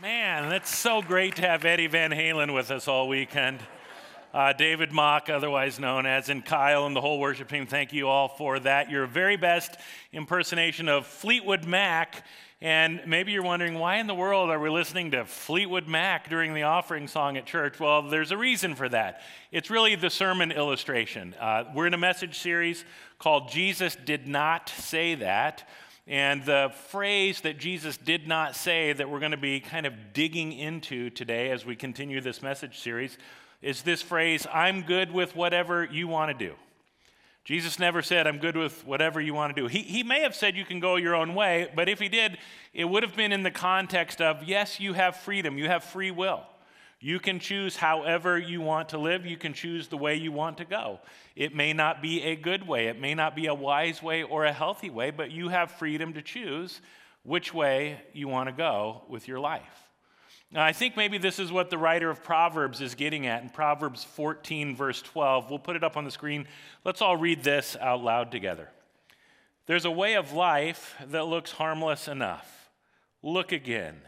Man, 0.00 0.48
that's 0.48 0.72
so 0.72 1.02
great 1.02 1.34
to 1.36 1.42
have 1.42 1.64
Eddie 1.64 1.88
Van 1.88 2.12
Halen 2.12 2.54
with 2.54 2.70
us 2.70 2.86
all 2.86 3.08
weekend. 3.08 3.58
Uh, 4.32 4.52
David 4.52 4.92
Mock, 4.92 5.28
otherwise 5.28 5.80
known 5.80 6.06
as, 6.06 6.28
and 6.28 6.44
Kyle 6.44 6.86
and 6.86 6.94
the 6.94 7.00
whole 7.00 7.18
worship 7.18 7.48
team, 7.48 7.66
thank 7.66 7.92
you 7.92 8.06
all 8.06 8.28
for 8.28 8.60
that. 8.60 8.92
Your 8.92 9.06
very 9.06 9.36
best 9.36 9.76
impersonation 10.12 10.88
of 10.88 11.04
Fleetwood 11.04 11.64
Mac. 11.64 12.24
And 12.60 13.00
maybe 13.08 13.32
you're 13.32 13.42
wondering, 13.42 13.74
why 13.74 13.96
in 13.96 14.06
the 14.06 14.14
world 14.14 14.50
are 14.50 14.60
we 14.60 14.70
listening 14.70 15.10
to 15.10 15.24
Fleetwood 15.24 15.88
Mac 15.88 16.28
during 16.28 16.54
the 16.54 16.62
offering 16.62 17.08
song 17.08 17.36
at 17.36 17.44
church? 17.44 17.80
Well, 17.80 18.02
there's 18.02 18.30
a 18.30 18.36
reason 18.36 18.76
for 18.76 18.88
that. 18.90 19.22
It's 19.50 19.68
really 19.68 19.96
the 19.96 20.10
sermon 20.10 20.52
illustration. 20.52 21.34
Uh, 21.40 21.64
we're 21.74 21.88
in 21.88 21.94
a 21.94 21.98
message 21.98 22.38
series 22.38 22.84
called 23.18 23.50
Jesus 23.50 23.96
Did 23.96 24.28
Not 24.28 24.68
Say 24.68 25.16
That. 25.16 25.68
And 26.08 26.42
the 26.42 26.72
phrase 26.88 27.42
that 27.42 27.58
Jesus 27.58 27.98
did 27.98 28.26
not 28.26 28.56
say 28.56 28.94
that 28.94 29.10
we're 29.10 29.20
going 29.20 29.32
to 29.32 29.36
be 29.36 29.60
kind 29.60 29.84
of 29.84 30.14
digging 30.14 30.52
into 30.52 31.10
today 31.10 31.50
as 31.50 31.66
we 31.66 31.76
continue 31.76 32.22
this 32.22 32.42
message 32.42 32.78
series 32.78 33.18
is 33.60 33.82
this 33.82 34.00
phrase 34.00 34.46
I'm 34.52 34.82
good 34.82 35.12
with 35.12 35.36
whatever 35.36 35.84
you 35.84 36.08
want 36.08 36.36
to 36.36 36.46
do. 36.46 36.54
Jesus 37.44 37.78
never 37.78 38.00
said, 38.00 38.26
I'm 38.26 38.38
good 38.38 38.56
with 38.56 38.86
whatever 38.86 39.20
you 39.20 39.34
want 39.34 39.54
to 39.54 39.62
do. 39.62 39.68
He, 39.68 39.80
he 39.80 40.02
may 40.02 40.20
have 40.20 40.34
said 40.34 40.56
you 40.56 40.64
can 40.64 40.80
go 40.80 40.96
your 40.96 41.14
own 41.14 41.34
way, 41.34 41.70
but 41.74 41.90
if 41.90 41.98
he 41.98 42.08
did, 42.08 42.38
it 42.72 42.86
would 42.86 43.02
have 43.02 43.16
been 43.16 43.32
in 43.32 43.42
the 43.42 43.50
context 43.50 44.22
of, 44.22 44.44
yes, 44.44 44.80
you 44.80 44.94
have 44.94 45.16
freedom, 45.16 45.58
you 45.58 45.66
have 45.66 45.84
free 45.84 46.10
will. 46.10 46.42
You 47.00 47.20
can 47.20 47.38
choose 47.38 47.76
however 47.76 48.38
you 48.38 48.60
want 48.60 48.88
to 48.88 48.98
live. 48.98 49.24
You 49.24 49.36
can 49.36 49.52
choose 49.52 49.86
the 49.86 49.96
way 49.96 50.16
you 50.16 50.32
want 50.32 50.58
to 50.58 50.64
go. 50.64 50.98
It 51.36 51.54
may 51.54 51.72
not 51.72 52.02
be 52.02 52.22
a 52.22 52.34
good 52.34 52.66
way, 52.66 52.88
it 52.88 53.00
may 53.00 53.14
not 53.14 53.36
be 53.36 53.46
a 53.46 53.54
wise 53.54 54.02
way 54.02 54.24
or 54.24 54.44
a 54.44 54.52
healthy 54.52 54.90
way, 54.90 55.10
but 55.10 55.30
you 55.30 55.48
have 55.48 55.70
freedom 55.70 56.14
to 56.14 56.22
choose 56.22 56.80
which 57.22 57.54
way 57.54 58.00
you 58.12 58.26
want 58.26 58.48
to 58.48 58.52
go 58.52 59.02
with 59.08 59.28
your 59.28 59.38
life. 59.38 59.62
Now, 60.50 60.64
I 60.64 60.72
think 60.72 60.96
maybe 60.96 61.18
this 61.18 61.38
is 61.38 61.52
what 61.52 61.68
the 61.68 61.76
writer 61.76 62.08
of 62.08 62.24
Proverbs 62.24 62.80
is 62.80 62.94
getting 62.94 63.26
at 63.26 63.42
in 63.42 63.50
Proverbs 63.50 64.02
14, 64.02 64.74
verse 64.74 65.02
12. 65.02 65.50
We'll 65.50 65.58
put 65.58 65.76
it 65.76 65.84
up 65.84 65.98
on 65.98 66.04
the 66.04 66.10
screen. 66.10 66.48
Let's 66.84 67.02
all 67.02 67.18
read 67.18 67.44
this 67.44 67.76
out 67.78 68.02
loud 68.02 68.32
together. 68.32 68.70
There's 69.66 69.84
a 69.84 69.90
way 69.90 70.14
of 70.14 70.32
life 70.32 70.96
that 71.08 71.26
looks 71.26 71.52
harmless 71.52 72.08
enough. 72.08 72.70
Look 73.22 73.52
again 73.52 74.00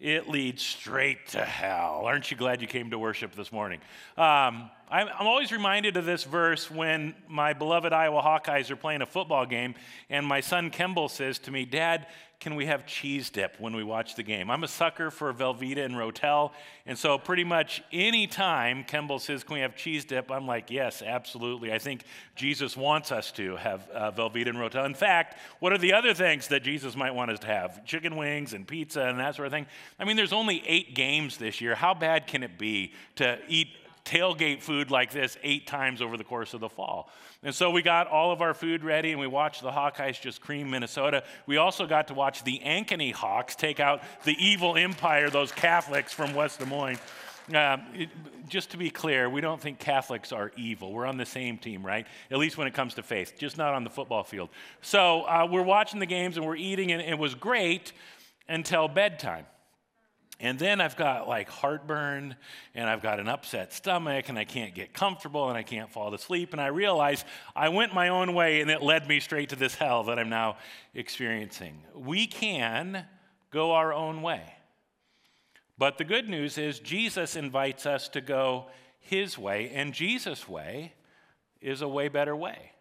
it 0.00 0.28
leads 0.28 0.62
straight 0.62 1.28
to 1.28 1.44
hell. 1.44 2.02
Aren't 2.04 2.30
you 2.30 2.36
glad 2.36 2.60
you 2.60 2.66
came 2.66 2.90
to 2.90 2.98
worship 2.98 3.34
this 3.34 3.52
morning? 3.52 3.80
Um, 4.16 4.70
I'm, 4.90 5.08
I'm, 5.18 5.26
always 5.26 5.52
reminded 5.52 5.96
of 5.96 6.04
this 6.04 6.24
verse 6.24 6.70
when 6.70 7.14
my 7.28 7.52
beloved 7.52 7.92
Iowa 7.92 8.20
Hawkeyes 8.20 8.70
are 8.70 8.76
playing 8.76 9.02
a 9.02 9.06
football 9.06 9.46
game, 9.46 9.74
and 10.10 10.26
my 10.26 10.40
son 10.40 10.70
Kemble 10.70 11.08
says 11.08 11.38
to 11.40 11.50
me, 11.50 11.64
Dad, 11.64 12.06
can 12.44 12.56
we 12.56 12.66
have 12.66 12.84
cheese 12.84 13.30
dip 13.30 13.58
when 13.58 13.74
we 13.74 13.82
watch 13.82 14.16
the 14.16 14.22
game? 14.22 14.50
I'm 14.50 14.64
a 14.64 14.68
sucker 14.68 15.10
for 15.10 15.32
Velveeta 15.32 15.82
and 15.82 15.94
Rotel, 15.94 16.52
and 16.84 16.98
so 16.98 17.16
pretty 17.16 17.42
much 17.42 17.82
any 17.90 18.26
time 18.26 18.84
Kemble 18.84 19.18
says, 19.18 19.42
Can 19.42 19.54
we 19.54 19.60
have 19.60 19.74
cheese 19.74 20.04
dip? 20.04 20.30
I'm 20.30 20.46
like, 20.46 20.70
Yes, 20.70 21.00
absolutely. 21.00 21.72
I 21.72 21.78
think 21.78 22.04
Jesus 22.36 22.76
wants 22.76 23.12
us 23.12 23.32
to 23.32 23.56
have 23.56 23.88
uh, 23.88 24.12
Velveeta 24.12 24.48
and 24.48 24.58
Rotel. 24.58 24.84
In 24.84 24.92
fact, 24.92 25.38
what 25.60 25.72
are 25.72 25.78
the 25.78 25.94
other 25.94 26.12
things 26.12 26.48
that 26.48 26.62
Jesus 26.62 26.94
might 26.94 27.14
want 27.14 27.30
us 27.30 27.38
to 27.38 27.46
have? 27.46 27.82
Chicken 27.86 28.14
wings 28.14 28.52
and 28.52 28.68
pizza 28.68 29.00
and 29.00 29.18
that 29.18 29.36
sort 29.36 29.46
of 29.46 29.52
thing. 29.52 29.64
I 29.98 30.04
mean, 30.04 30.16
there's 30.16 30.34
only 30.34 30.62
eight 30.66 30.94
games 30.94 31.38
this 31.38 31.62
year. 31.62 31.74
How 31.74 31.94
bad 31.94 32.26
can 32.26 32.42
it 32.42 32.58
be 32.58 32.92
to 33.16 33.38
eat 33.48 33.68
tailgate 34.04 34.60
food 34.60 34.90
like 34.90 35.10
this 35.12 35.38
eight 35.42 35.66
times 35.66 36.02
over 36.02 36.16
the 36.16 36.24
course 36.24 36.54
of 36.54 36.60
the 36.60 36.68
fall. 36.68 37.10
And 37.42 37.54
so 37.54 37.70
we 37.70 37.82
got 37.82 38.06
all 38.06 38.32
of 38.32 38.42
our 38.42 38.54
food 38.54 38.84
ready 38.84 39.12
and 39.12 39.20
we 39.20 39.26
watched 39.26 39.62
the 39.62 39.70
Hawkeyes 39.70 40.20
just 40.20 40.40
cream 40.40 40.70
Minnesota. 40.70 41.24
We 41.46 41.56
also 41.56 41.86
got 41.86 42.08
to 42.08 42.14
watch 42.14 42.44
the 42.44 42.60
Ankeny 42.64 43.12
Hawks 43.12 43.54
take 43.54 43.80
out 43.80 44.02
the 44.24 44.36
evil 44.38 44.76
empire, 44.76 45.30
those 45.30 45.52
Catholics 45.52 46.12
from 46.12 46.34
West 46.34 46.58
Des 46.58 46.66
Moines. 46.66 46.98
Uh, 47.52 47.76
it, 47.94 48.08
just 48.48 48.70
to 48.70 48.76
be 48.76 48.90
clear, 48.90 49.28
we 49.28 49.40
don't 49.40 49.60
think 49.60 49.78
Catholics 49.78 50.32
are 50.32 50.50
evil. 50.56 50.92
We're 50.92 51.06
on 51.06 51.16
the 51.16 51.26
same 51.26 51.58
team, 51.58 51.84
right? 51.84 52.06
At 52.30 52.38
least 52.38 52.56
when 52.56 52.66
it 52.66 52.74
comes 52.74 52.94
to 52.94 53.02
faith, 53.02 53.34
just 53.38 53.58
not 53.58 53.74
on 53.74 53.84
the 53.84 53.90
football 53.90 54.24
field. 54.24 54.48
So 54.80 55.22
uh, 55.22 55.46
we're 55.50 55.62
watching 55.62 56.00
the 56.00 56.06
games 56.06 56.36
and 56.36 56.46
we're 56.46 56.56
eating, 56.56 56.92
and 56.92 57.02
it 57.02 57.18
was 57.18 57.34
great 57.34 57.92
until 58.48 58.88
bedtime. 58.88 59.46
And 60.40 60.58
then 60.58 60.80
I've 60.80 60.96
got 60.96 61.28
like 61.28 61.48
heartburn 61.48 62.36
and 62.74 62.90
I've 62.90 63.02
got 63.02 63.20
an 63.20 63.28
upset 63.28 63.72
stomach 63.72 64.28
and 64.28 64.38
I 64.38 64.44
can't 64.44 64.74
get 64.74 64.92
comfortable 64.92 65.48
and 65.48 65.56
I 65.56 65.62
can't 65.62 65.90
fall 65.90 66.12
asleep. 66.12 66.52
And 66.52 66.60
I 66.60 66.66
realize 66.66 67.24
I 67.54 67.68
went 67.68 67.94
my 67.94 68.08
own 68.08 68.34
way 68.34 68.60
and 68.60 68.70
it 68.70 68.82
led 68.82 69.06
me 69.08 69.20
straight 69.20 69.50
to 69.50 69.56
this 69.56 69.76
hell 69.76 70.04
that 70.04 70.18
I'm 70.18 70.28
now 70.28 70.56
experiencing. 70.94 71.82
We 71.94 72.26
can 72.26 73.06
go 73.50 73.72
our 73.72 73.92
own 73.92 74.22
way. 74.22 74.42
But 75.78 75.98
the 75.98 76.04
good 76.04 76.28
news 76.28 76.58
is 76.58 76.78
Jesus 76.78 77.36
invites 77.36 77.86
us 77.86 78.08
to 78.10 78.20
go 78.20 78.66
his 79.00 79.36
way, 79.36 79.70
and 79.74 79.92
Jesus' 79.92 80.48
way 80.48 80.94
is 81.60 81.82
a 81.82 81.88
way 81.88 82.08
better 82.08 82.34
way. 82.34 82.72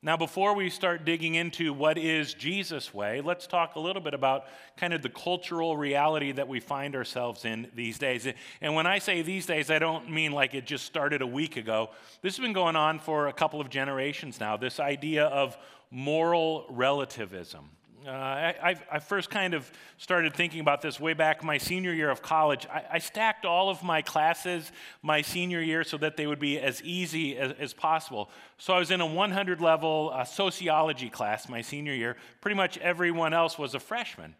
Now, 0.00 0.16
before 0.16 0.54
we 0.54 0.70
start 0.70 1.04
digging 1.04 1.34
into 1.34 1.72
what 1.72 1.98
is 1.98 2.32
Jesus' 2.32 2.94
way, 2.94 3.20
let's 3.20 3.48
talk 3.48 3.74
a 3.74 3.80
little 3.80 4.00
bit 4.00 4.14
about 4.14 4.44
kind 4.76 4.94
of 4.94 5.02
the 5.02 5.08
cultural 5.08 5.76
reality 5.76 6.30
that 6.30 6.46
we 6.46 6.60
find 6.60 6.94
ourselves 6.94 7.44
in 7.44 7.68
these 7.74 7.98
days. 7.98 8.28
And 8.60 8.76
when 8.76 8.86
I 8.86 9.00
say 9.00 9.22
these 9.22 9.44
days, 9.44 9.72
I 9.72 9.80
don't 9.80 10.08
mean 10.08 10.30
like 10.30 10.54
it 10.54 10.66
just 10.66 10.84
started 10.84 11.20
a 11.20 11.26
week 11.26 11.56
ago. 11.56 11.90
This 12.22 12.36
has 12.36 12.40
been 12.40 12.52
going 12.52 12.76
on 12.76 13.00
for 13.00 13.26
a 13.26 13.32
couple 13.32 13.60
of 13.60 13.70
generations 13.70 14.38
now 14.38 14.56
this 14.56 14.78
idea 14.78 15.24
of 15.24 15.58
moral 15.90 16.66
relativism. 16.68 17.68
Uh, 18.06 18.10
I, 18.10 18.76
I, 18.92 18.98
first 19.00 19.28
kind 19.28 19.54
of 19.54 19.70
started 19.96 20.32
thinking 20.32 20.60
about 20.60 20.82
this 20.82 21.00
way 21.00 21.14
back 21.14 21.42
my 21.42 21.58
senior 21.58 21.92
year 21.92 22.10
of 22.10 22.22
college. 22.22 22.64
I, 22.72 22.84
I, 22.92 22.98
stacked 22.98 23.44
all 23.44 23.70
of 23.70 23.82
my 23.82 24.02
classes 24.02 24.70
my 25.02 25.20
senior 25.20 25.60
year 25.60 25.82
so 25.82 25.96
that 25.98 26.16
they 26.16 26.28
would 26.28 26.38
be 26.38 26.60
as 26.60 26.80
easy 26.82 27.36
as, 27.36 27.54
as 27.58 27.74
possible. 27.74 28.30
So 28.56 28.72
I 28.72 28.78
was 28.78 28.92
in 28.92 29.00
a 29.00 29.06
100 29.06 29.60
level 29.60 30.12
uh, 30.14 30.22
sociology 30.22 31.10
class 31.10 31.48
my 31.48 31.60
senior 31.60 31.92
year. 31.92 32.16
Pretty 32.40 32.54
much 32.54 32.78
everyone 32.78 33.34
else 33.34 33.58
was 33.58 33.74
a 33.74 33.80
freshman. 33.80 34.36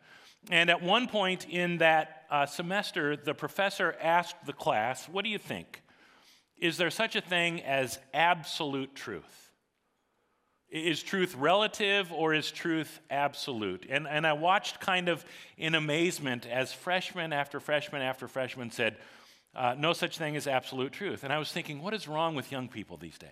And 0.50 0.70
at 0.70 0.80
one 0.80 1.08
point 1.08 1.48
in 1.48 1.78
that 1.78 2.26
uh, 2.30 2.46
semester, 2.46 3.16
the 3.16 3.34
professor 3.34 3.96
asked 4.00 4.36
the 4.46 4.52
class, 4.52 5.08
What 5.08 5.24
do 5.24 5.30
you 5.30 5.38
think? 5.38 5.82
Is 6.58 6.76
there 6.76 6.90
such 6.90 7.16
a 7.16 7.20
thing 7.20 7.62
as 7.62 7.98
absolute 8.14 8.94
truth? 8.94 9.47
Is 10.70 11.02
truth 11.02 11.34
relative 11.34 12.12
or 12.12 12.34
is 12.34 12.50
truth 12.50 13.00
absolute? 13.10 13.86
And, 13.88 14.06
and 14.06 14.26
I 14.26 14.34
watched 14.34 14.80
kind 14.80 15.08
of 15.08 15.24
in 15.56 15.74
amazement 15.74 16.46
as 16.46 16.72
freshman 16.72 17.32
after 17.32 17.58
freshman 17.58 18.02
after 18.02 18.28
freshman 18.28 18.70
said, 18.70 18.96
uh, 19.54 19.74
no 19.78 19.94
such 19.94 20.18
thing 20.18 20.36
as 20.36 20.46
absolute 20.46 20.92
truth. 20.92 21.24
And 21.24 21.32
I 21.32 21.38
was 21.38 21.50
thinking, 21.50 21.82
what 21.82 21.94
is 21.94 22.06
wrong 22.06 22.34
with 22.34 22.52
young 22.52 22.68
people 22.68 22.98
these 22.98 23.16
days? 23.16 23.30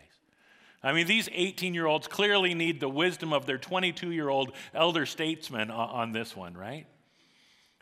I 0.83 0.93
mean, 0.93 1.07
these 1.07 1.29
18 1.33 1.75
year 1.75 1.87
olds 1.87 2.07
clearly 2.07 2.55
need 2.55 2.81
the 2.81 2.89
wisdom 2.89 3.33
of 3.33 3.45
their 3.45 3.59
22 3.59 4.13
year 4.13 4.29
old 4.29 4.53
elder 4.73 5.05
statesman 5.05 5.71
on, 5.71 5.89
on 5.91 6.13
this 6.13 6.35
one, 6.35 6.55
right? 6.55 6.87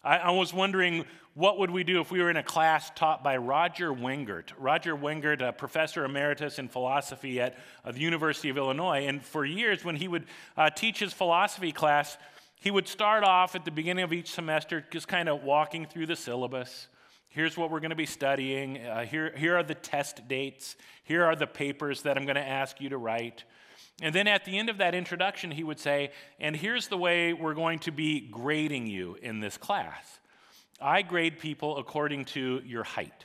I, 0.05 0.19
I, 0.19 0.31
was 0.31 0.53
wondering 0.53 1.07
what 1.33 1.59
would 1.59 1.71
we 1.71 1.83
do 1.83 2.01
if 2.01 2.11
we 2.11 2.21
were 2.21 2.29
in 2.29 2.37
a 2.37 2.43
class 2.43 2.91
taught 2.95 3.25
by 3.25 3.39
Roger 3.39 3.91
Wengert. 3.91 4.53
Roger 4.59 4.95
Wengert, 4.95 5.41
a 5.41 5.53
professor 5.53 6.05
emeritus 6.05 6.59
in 6.59 6.69
philosophy 6.69 7.41
at 7.41 7.57
uh, 7.85 7.93
the 7.93 8.01
University 8.01 8.51
of 8.51 8.59
Illinois. 8.59 9.07
And 9.07 9.25
for 9.25 9.45
years, 9.45 9.83
when 9.83 9.97
he 9.97 10.07
would 10.07 10.27
uh, 10.57 10.69
teach 10.69 10.99
his 10.99 11.15
philosophy 11.15 11.73
class, 11.73 12.19
he 12.61 12.71
would 12.71 12.87
start 12.87 13.25
off 13.25 13.55
at 13.55 13.65
the 13.65 13.71
beginning 13.71 14.05
of 14.05 14.13
each 14.13 14.31
semester 14.31 14.85
just 14.91 15.09
kind 15.09 15.29
of 15.29 15.43
walking 15.43 15.87
through 15.87 16.07
the 16.07 16.17
syllabus. 16.17 16.89
Here's 17.31 17.57
what 17.57 17.71
we're 17.71 17.81
going 17.81 17.91
to 17.91 17.97
be 17.97 18.07
studying. 18.07 18.79
Uh, 18.79 19.05
here, 19.07 19.33
here 19.37 19.57
are 19.57 19.65
the 19.65 19.75
test 19.75 20.29
dates. 20.29 20.77
Here 21.03 21.25
are 21.25 21.35
the 21.35 21.47
papers 21.47 22.03
that 22.03 22.17
I'm 22.17 22.27
going 22.27 22.37
to 22.37 22.47
ask 22.47 22.81
you 22.81 22.91
to 22.91 22.99
write. 22.99 23.45
And 24.03 24.15
then 24.15 24.27
at 24.27 24.45
the 24.45 24.59
end 24.59 24.69
of 24.69 24.79
that 24.79 24.95
introduction, 24.95 25.51
he 25.53 25.63
would 25.63 25.79
say, 25.79 26.11
And 26.41 26.57
here's 26.57 26.89
the 26.89 26.99
way 26.99 27.33
we're 27.33 27.55
going 27.55 27.79
to 27.81 27.93
be 27.93 28.21
grading 28.21 28.87
you 28.87 29.17
in 29.23 29.41
this 29.41 29.57
class. 29.57 30.19
I 30.81 31.03
grade 31.03 31.39
people 31.39 31.79
according 31.79 32.25
to 32.27 32.61
your 32.65 32.83
height. 32.83 33.25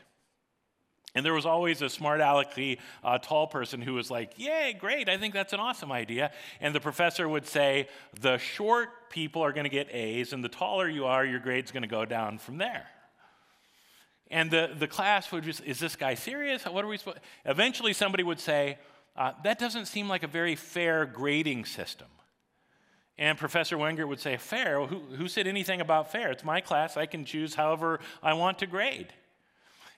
And 1.16 1.26
there 1.26 1.34
was 1.34 1.46
always 1.46 1.82
a 1.82 1.90
smart 1.90 2.22
alecky 2.22 2.78
uh, 3.04 3.18
tall 3.18 3.48
person 3.48 3.82
who 3.82 3.94
was 3.94 4.12
like, 4.12 4.34
Yay, 4.38 4.78
great, 4.80 5.10
I 5.10 5.18
think 5.18 5.34
that's 5.34 5.54
an 5.54 5.60
awesome 5.60 5.92
idea. 5.92 6.32
And 6.62 6.74
the 6.76 6.80
professor 6.80 7.28
would 7.28 7.48
say, 7.48 7.88
The 8.22 8.38
short 8.38 9.10
people 9.10 9.42
are 9.42 9.52
going 9.52 9.64
to 9.64 9.72
get 9.72 9.94
A's, 9.94 10.34
and 10.34 10.44
the 10.44 10.50
taller 10.50 10.88
you 10.88 11.06
are, 11.06 11.26
your 11.26 11.40
grade's 11.40 11.72
going 11.72 11.82
to 11.82 11.90
go 11.90 12.06
down 12.06 12.38
from 12.38 12.60
there. 12.60 12.86
And 14.30 14.52
the, 14.52 14.70
the 14.78 14.88
class 14.88 15.32
would 15.32 15.46
just, 15.46 15.64
Is 15.64 15.80
this 15.80 15.96
guy 15.96 16.14
serious? 16.14 16.64
What 16.66 16.86
are 16.86 16.88
we 16.88 16.98
supposed 16.98 17.20
Eventually, 17.44 17.94
somebody 17.94 18.24
would 18.24 18.40
say, 18.40 18.78
uh, 19.16 19.34
That 19.44 19.60
doesn't 19.60 19.86
seem 19.86 20.08
like 20.08 20.24
a 20.24 20.28
very 20.28 20.56
fair 20.56 21.06
grading 21.06 21.66
system. 21.66 22.08
And 23.18 23.38
Professor 23.38 23.78
Wengert 23.78 24.08
would 24.08 24.22
say, 24.22 24.38
Fair? 24.38 24.86
Who, 24.86 25.00
who 25.16 25.28
said 25.28 25.46
anything 25.46 25.82
about 25.82 26.12
fair? 26.12 26.32
It's 26.32 26.44
my 26.44 26.62
class. 26.62 26.96
I 26.96 27.06
can 27.06 27.26
choose 27.26 27.56
however 27.56 28.00
I 28.24 28.34
want 28.34 28.60
to 28.60 28.66
grade. 28.66 29.14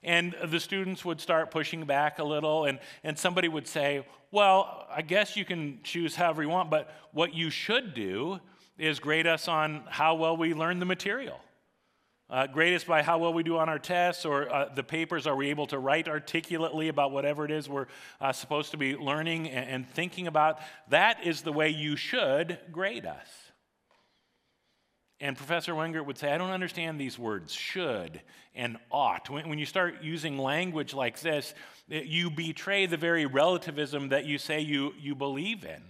And 0.04 0.36
the 0.44 0.60
students 0.60 1.06
would 1.06 1.22
start 1.22 1.52
pushing 1.52 1.86
back 1.86 2.18
a 2.18 2.24
little, 2.24 2.66
and, 2.66 2.80
and 3.04 3.18
somebody 3.18 3.48
would 3.48 3.68
say, 3.68 4.06
Well, 4.31 4.88
I 4.90 5.04
guess 5.04 5.38
you 5.38 5.46
can 5.46 5.80
choose 5.84 6.16
however 6.16 6.42
you 6.42 6.50
want, 6.50 6.72
but 6.72 6.92
what 7.12 7.36
you 7.36 7.52
should 7.52 7.94
do 7.94 8.40
is 8.80 9.00
grade 9.00 9.28
us 9.28 9.48
on 9.48 9.84
how 9.88 10.16
well 10.16 10.36
we 10.36 10.56
learn 10.56 10.80
the 10.80 10.86
material. 10.86 11.40
Uh, 12.31 12.48
grade 12.48 12.74
us 12.74 12.86
by 12.86 13.01
how 13.01 13.18
well 13.18 13.33
we 13.33 13.44
do 13.44 13.57
on 13.57 13.68
our 13.68 13.78
tests 13.78 14.24
or 14.24 14.50
uh, 14.54 14.69
the 14.74 14.83
papers. 14.83 15.28
Are 15.28 15.36
we 15.36 15.50
able 15.50 15.68
to 15.68 15.78
write 15.78 16.07
articulately 16.07 16.88
about 16.88 17.12
whatever 17.12 17.44
it 17.44 17.51
is 17.51 17.68
we're 17.68 17.88
uh, 18.22 18.31
supposed 18.31 18.72
to 18.72 18.78
be 18.78 18.95
learning 18.95 19.50
and, 19.50 19.69
and 19.69 19.89
thinking 19.89 20.28
about? 20.28 20.60
That 20.88 21.25
is 21.25 21.42
the 21.42 21.51
way 21.51 21.68
you 21.68 21.98
should 21.98 22.57
grade 22.72 23.06
us. 23.06 23.28
And 25.19 25.36
Professor 25.36 25.74
Wengert 25.74 26.06
would 26.06 26.18
say, 26.18 26.31
I 26.31 26.38
don't 26.38 26.51
understand 26.51 27.00
these 27.00 27.19
words, 27.19 27.54
should 27.54 28.22
and 28.56 28.77
ought. 28.89 29.30
When, 29.30 29.50
when, 29.50 29.60
you 29.60 29.66
start 29.66 30.01
using 30.01 30.38
language 30.38 30.94
like 30.94 31.19
this, 31.19 31.54
you 31.89 32.31
betray 32.31 32.86
the 32.86 32.98
very 32.98 33.25
relativism 33.25 34.10
that 34.10 34.25
you 34.25 34.38
say 34.38 34.62
you, 34.62 34.94
you 35.00 35.16
believe 35.16 35.66
in. 35.66 35.84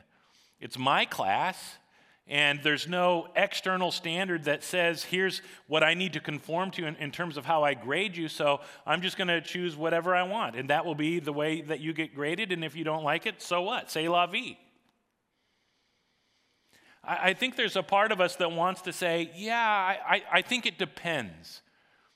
It's 0.59 0.77
my 0.77 1.05
class, 1.05 1.77
and 2.27 2.61
there's 2.63 2.87
no 2.87 3.27
external 3.35 3.91
standard 3.91 4.45
that 4.45 4.63
says, 4.63 5.03
here's 5.03 5.41
what 5.67 5.83
I 5.83 5.93
need 5.93 6.13
to 6.13 6.19
conform 6.19 6.71
to 6.71 6.85
in, 6.85 6.95
in 6.95 7.11
terms 7.11 7.35
of 7.35 7.45
how 7.45 7.63
I 7.63 7.73
grade 7.73 8.15
you, 8.15 8.27
so 8.27 8.61
I'm 8.85 9.01
just 9.01 9.17
going 9.17 9.27
to 9.27 9.41
choose 9.41 9.75
whatever 9.75 10.15
I 10.15 10.23
want. 10.23 10.55
And 10.55 10.69
that 10.69 10.85
will 10.85 10.95
be 10.95 11.19
the 11.19 11.33
way 11.33 11.61
that 11.61 11.79
you 11.79 11.93
get 11.93 12.15
graded, 12.15 12.51
and 12.51 12.63
if 12.63 12.75
you 12.75 12.83
don't 12.83 13.03
like 13.03 13.25
it, 13.25 13.41
so 13.41 13.61
what? 13.61 13.91
Say 13.91 14.07
la 14.07 14.27
vie. 14.27 14.57
I, 17.03 17.33
think 17.33 17.55
there's 17.55 17.75
a 17.75 17.83
part 17.83 18.11
of 18.11 18.21
us 18.21 18.35
that 18.35 18.51
wants 18.51 18.83
to 18.83 18.93
say, 18.93 19.31
yeah, 19.35 19.57
I, 19.57 20.21
I 20.31 20.41
think 20.43 20.67
it 20.67 20.77
depends. 20.77 21.61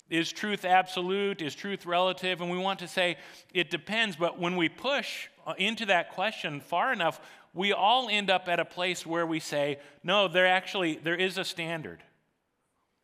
Is 0.10 0.31
truth 0.31 0.63
absolute? 0.63 1.42
Is 1.42 1.56
truth 1.56 1.88
relative? 1.88 2.40
And 2.40 2.52
we 2.52 2.60
want 2.60 2.80
to 2.80 2.88
say 2.88 3.18
it 3.52 3.72
depends, 3.72 4.16
but 4.16 4.40
when 4.40 4.56
we 4.56 4.69
push 4.69 5.28
uh, 5.48 5.56
into 5.57 5.88
that 5.88 6.12
question 6.12 6.62
far 6.62 6.94
enough, 6.94 7.19
we 7.56 7.72
all 7.72 8.10
end 8.10 8.30
up 8.30 8.48
at 8.48 8.60
a 8.60 8.66
place 8.66 9.06
where 9.06 9.25
we 9.25 9.40
say, 9.40 9.80
no, 10.04 10.28
there 10.28 10.46
actually 10.46 11.00
there 11.02 11.16
is 11.16 11.38
a 11.38 11.46
standard. 11.46 12.04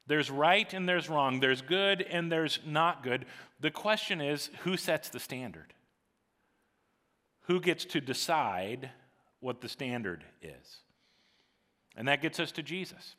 There's 0.08 0.30
right 0.30 0.72
and 0.74 0.88
there's 0.88 1.10
wrong. 1.10 1.40
There's 1.40 1.62
good 1.62 2.02
and 2.02 2.30
there's 2.30 2.60
not 2.66 3.02
good. 3.02 3.26
The 3.62 3.72
question 3.72 4.20
is, 4.20 4.50
who 4.64 4.76
sets 4.76 5.08
the 5.08 5.20
standard? 5.20 5.74
Who 7.44 7.62
gets 7.62 7.86
to 7.86 8.02
decide 8.02 8.90
what 9.40 9.62
the 9.62 9.70
standard 9.70 10.26
is? 10.42 10.80
And 11.96 12.10
that 12.10 12.22
gets 12.22 12.40
us 12.40 12.52
to 12.54 12.64
Jesus. 12.64 13.16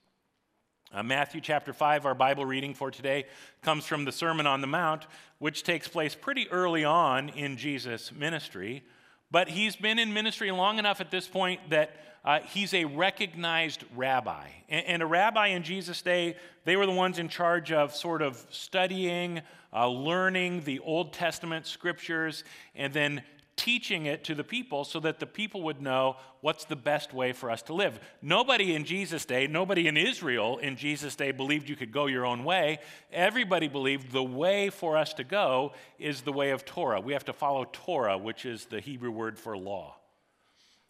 Uh, 0.93 1.02
Matthew 1.02 1.40
chapter 1.40 1.73
5, 1.73 2.05
our 2.05 2.14
Bible 2.14 2.44
reading 2.44 2.75
for 2.75 2.90
today, 2.90 3.25
comes 3.62 3.87
from 3.87 4.05
the 4.05 4.12
Sermon 4.12 4.46
on 4.46 4.61
the 4.61 4.67
Mount, 4.67 5.06
which 5.38 5.62
takes 5.62 5.88
place 5.88 6.14
pretty 6.14 6.46
early 6.50 6.84
on 6.84 7.31
in 7.31 7.56
Jesus' 7.56 8.12
ministry. 8.12 8.84
But 9.32 9.49
he's 9.49 9.75
been 9.76 9.99
in 9.99 10.12
ministry 10.12 10.50
long 10.50 10.79
enough 10.79 11.00
at 11.00 11.11
this 11.11 11.26
point 11.26 11.70
that 11.70 11.96
uh, 12.25 12.40
he's 12.40 12.75
a 12.75 12.84
recognized 12.84 13.82
rabbi. 13.96 14.46
And, 14.69 14.87
and, 14.87 15.02
a 15.02 15.06
rabbi 15.06 15.49
in 15.49 15.64
Jesus' 15.64 16.02
day, 16.02 16.37
they 16.64 16.76
were 16.76 16.87
the 16.87 16.93
ones 16.93 17.19
in 17.19 17.29
charge 17.29 17.73
of 17.73 17.94
sort 17.94 18.23
of 18.23 18.46
studying, 18.50 19.40
uh, 19.73 19.88
learning 19.88 20.61
the 20.61 20.79
Old 20.81 21.14
Testament 21.14 21.67
scriptures, 21.67 22.44
and 22.76 22.93
then 22.93 23.23
teaching 23.62 24.06
it 24.06 24.25
to 24.25 24.35
the 24.35 24.43
people 24.43 24.82
so 24.82 24.99
that 24.99 25.20
the 25.20 25.26
people 25.26 25.62
would 25.62 25.81
know 25.81 26.17
what's 26.41 26.64
the 26.64 26.75
best 26.75 27.14
way 27.14 27.32
for 27.32 27.49
us 27.49 27.62
to 27.62 27.73
live. 27.73 28.00
Nobody 28.20 28.75
in 28.75 28.85
Jesus' 28.85 29.25
day, 29.25 29.47
nobody 29.47 29.87
in 29.87 29.97
Israel 29.97 30.59
in 30.59 30.75
Jesus' 30.75 31.14
day 31.14 31.31
believed 31.31 31.69
you 31.69 31.76
could 31.76 31.93
go 31.93 32.06
your 32.06 32.26
own 32.26 32.43
way. 32.43 32.81
Everybody 33.12 33.69
believed 33.69 34.11
the 34.11 34.23
way 34.23 34.69
for 34.69 34.97
us 34.97 35.14
to 35.14 35.23
go 35.23 35.75
is 36.00 36.23
the 36.23 36.32
way 36.32 36.50
of 36.50 36.64
Torah. 36.64 37.00
We 37.00 37.12
have 37.12 37.26
to 37.26 37.32
follow 37.32 37.64
Torah, 37.73 38.19
which 38.19 38.44
is 38.44 38.64
the 38.64 38.81
Hebrew 38.81 39.12
word 39.12 39.38
for 39.38 39.56
law. 39.56 39.94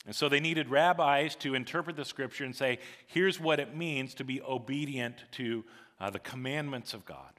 And 0.06 0.16
so 0.16 0.30
they 0.30 0.40
needed 0.40 0.70
rabbis 0.70 1.36
to 1.36 1.54
interpret 1.54 1.96
the 1.96 2.06
scripture 2.06 2.44
and 2.44 2.56
say, 2.56 2.78
here's 3.06 3.38
what 3.38 3.60
it 3.60 3.76
means 3.76 4.14
to 4.14 4.24
be 4.24 4.40
obedient 4.40 5.16
to 5.32 5.62
uh, 6.00 6.08
the 6.08 6.20
commandments 6.20 6.94
of 6.94 7.04
God. 7.04 7.38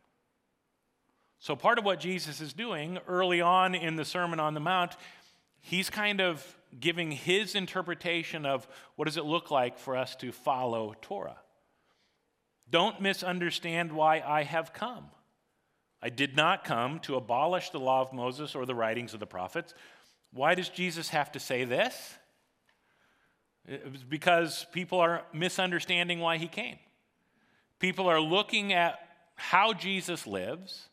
So, 1.39 1.57
part 1.57 1.77
of 1.77 1.83
what 1.83 2.00
Jesus 2.00 2.39
is 2.39 2.53
doing 2.53 3.00
early 3.06 3.41
on 3.41 3.75
in 3.75 3.97
the 3.97 4.06
Sermon 4.06 4.39
on 4.39 4.53
the 4.53 4.62
Mount, 4.62 4.95
he's 5.63 5.89
kind 5.89 6.21
of 6.21 6.45
giving 6.80 7.12
his 7.12 7.56
interpretation 7.56 8.45
of 8.45 8.68
what 8.95 9.06
does 9.06 9.18
it 9.18 9.25
look 9.25 9.50
like 9.50 9.80
for 9.80 9.98
us 9.98 10.15
to 10.18 10.31
follow 10.31 10.94
Torah. 11.01 11.38
Don't 12.69 13.01
misunderstand 13.01 13.92
why 13.92 14.19
I 14.19 14.44
have 14.44 14.74
come. 14.74 15.06
I 16.01 16.10
did 16.10 16.36
not 16.36 16.65
come 16.65 17.00
to 17.01 17.15
abolish 17.15 17.69
the 17.69 17.80
law 17.80 18.01
of 18.01 18.13
Moses 18.13 18.56
or 18.56 18.65
the 18.65 18.75
writings 18.75 19.13
of 19.13 19.19
the 19.19 19.25
prophets. 19.25 19.74
Why 20.33 20.54
does 20.54 20.69
Jesus 20.69 21.10
have 21.10 21.31
to 21.31 21.39
say 21.39 21.63
this? 21.63 21.95
It's 23.65 24.04
because 24.04 24.65
people 24.74 25.00
are 25.00 25.24
misunderstanding 25.31 26.19
why 26.19 26.38
he 26.38 26.48
came. 26.48 26.77
People 27.80 28.07
are 28.07 28.19
looking 28.19 28.74
at 28.74 29.00
how 29.36 29.74
Jesus 29.74 30.27
lives 30.27 30.89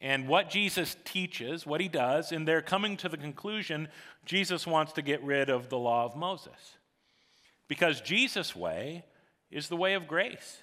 and 0.00 0.26
what 0.26 0.48
Jesus 0.48 0.96
teaches, 1.04 1.66
what 1.66 1.80
he 1.80 1.88
does, 1.88 2.32
and 2.32 2.48
they're 2.48 2.62
coming 2.62 2.96
to 2.98 3.08
the 3.08 3.18
conclusion 3.18 3.88
Jesus 4.24 4.66
wants 4.66 4.92
to 4.94 5.02
get 5.02 5.22
rid 5.22 5.50
of 5.50 5.68
the 5.68 5.78
law 5.78 6.04
of 6.04 6.16
Moses. 6.16 6.76
Because 7.68 8.00
Jesus' 8.00 8.56
way 8.56 9.04
is 9.50 9.68
the 9.68 9.76
way 9.76 9.94
of 9.94 10.08
grace. 10.08 10.58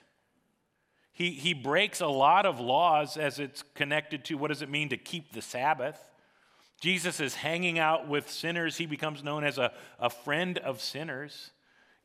He, 1.12 1.32
he 1.32 1.54
breaks 1.54 2.02
a 2.02 2.08
lot 2.08 2.46
of 2.46 2.60
laws 2.60 3.18
as 3.18 3.40
it's 3.40 3.64
connected 3.74 4.26
to 4.26 4.36
what 4.36 4.50
does 4.50 4.62
it 4.62 4.70
mean 4.70 4.90
to 4.90 4.98
keep 4.98 5.34
the 5.34 5.42
Sabbath. 5.42 6.00
Jesus 6.80 7.20
is 7.20 7.36
hanging 7.36 7.80
out 7.80 8.08
with 8.08 8.30
sinners. 8.30 8.78
He 8.78 8.86
becomes 8.86 9.24
known 9.24 9.44
as 9.44 9.58
a, 9.58 9.72
a 10.00 10.10
friend 10.10 10.58
of 10.60 10.82
sinners. 10.82 11.52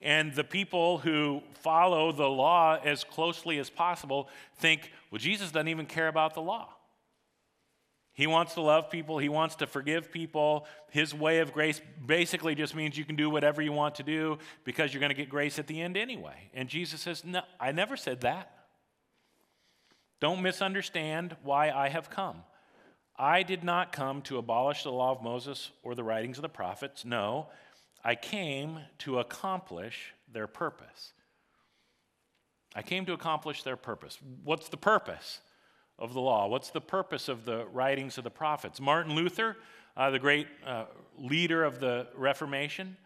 And 0.00 0.34
the 0.34 0.44
people 0.44 0.98
who 0.98 1.42
follow 1.54 2.10
the 2.10 2.28
law 2.28 2.78
as 2.82 3.04
closely 3.04 3.58
as 3.58 3.70
possible 3.70 4.28
think, 4.56 4.90
well, 5.10 5.18
Jesus 5.18 5.50
doesn't 5.50 5.68
even 5.68 5.86
care 5.86 6.08
about 6.08 6.34
the 6.34 6.42
law. 6.42 6.68
He 8.14 8.26
wants 8.26 8.54
to 8.54 8.60
love 8.60 8.90
people, 8.90 9.18
he 9.18 9.30
wants 9.30 9.56
to 9.56 9.66
forgive 9.66 10.12
people. 10.12 10.66
His 10.90 11.14
way 11.14 11.38
of 11.38 11.52
grace 11.52 11.80
basically 12.04 12.54
just 12.54 12.74
means 12.74 12.98
you 12.98 13.06
can 13.06 13.16
do 13.16 13.30
whatever 13.30 13.62
you 13.62 13.72
want 13.72 13.94
to 13.96 14.02
do 14.02 14.38
because 14.64 14.92
you're 14.92 15.00
going 15.00 15.10
to 15.10 15.16
get 15.16 15.30
grace 15.30 15.58
at 15.58 15.66
the 15.66 15.80
end 15.80 15.96
anyway. 15.96 16.50
And 16.52 16.68
Jesus 16.68 17.00
says, 17.00 17.24
No, 17.24 17.40
I 17.58 17.72
never 17.72 17.96
said 17.96 18.20
that. 18.20 18.52
Don't 20.20 20.42
misunderstand 20.42 21.36
why 21.42 21.70
I 21.70 21.88
have 21.88 22.10
come. 22.10 22.42
I 23.16 23.42
did 23.42 23.64
not 23.64 23.92
come 23.92 24.22
to 24.22 24.38
abolish 24.38 24.82
the 24.82 24.92
law 24.92 25.12
of 25.12 25.22
Moses 25.22 25.70
or 25.82 25.94
the 25.94 26.04
writings 26.04 26.38
of 26.38 26.42
the 26.42 26.48
prophets. 26.48 27.04
No, 27.04 27.48
I 28.04 28.14
came 28.14 28.80
to 28.98 29.18
accomplish 29.20 30.12
their 30.30 30.46
purpose. 30.46 31.12
I 32.74 32.82
came 32.82 33.06
to 33.06 33.12
accomplish 33.12 33.62
their 33.62 33.76
purpose. 33.76 34.18
What's 34.44 34.68
the 34.68 34.76
purpose? 34.76 35.40
Of 35.98 36.14
the 36.14 36.20
law? 36.20 36.46
What's 36.48 36.70
the 36.70 36.80
purpose 36.80 37.28
of 37.28 37.44
the 37.44 37.66
writings 37.66 38.18
of 38.18 38.24
the 38.24 38.30
prophets? 38.30 38.80
Martin 38.80 39.14
Luther, 39.14 39.56
uh, 39.96 40.10
the 40.10 40.18
great 40.18 40.46
uh, 40.66 40.84
leader 41.18 41.64
of 41.64 41.80
the 41.80 42.06
Reformation, 42.16 42.96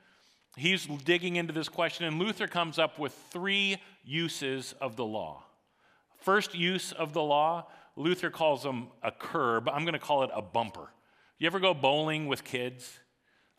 he's 0.57 0.87
digging 0.87 1.37
into 1.37 1.53
this 1.53 1.69
question, 1.69 2.07
and 2.07 2.19
Luther 2.19 2.47
comes 2.47 2.79
up 2.79 2.99
with 2.99 3.13
three 3.31 3.77
uses 4.05 4.75
of 4.81 4.97
the 4.97 5.05
law. 5.05 5.45
First 6.21 6.55
use 6.55 6.93
of 6.93 7.13
the 7.13 7.23
law, 7.23 7.67
Luther 7.97 8.31
calls 8.31 8.63
them 8.63 8.89
a 9.03 9.11
curb. 9.11 9.69
I'm 9.69 9.83
going 9.83 9.95
to 9.95 9.99
call 9.99 10.23
it 10.23 10.31
a 10.35 10.43
bumper. 10.43 10.91
You 11.39 11.47
ever 11.47 11.61
go 11.61 11.75
bowling 11.75 12.27
with 12.27 12.45
kids? 12.45 12.99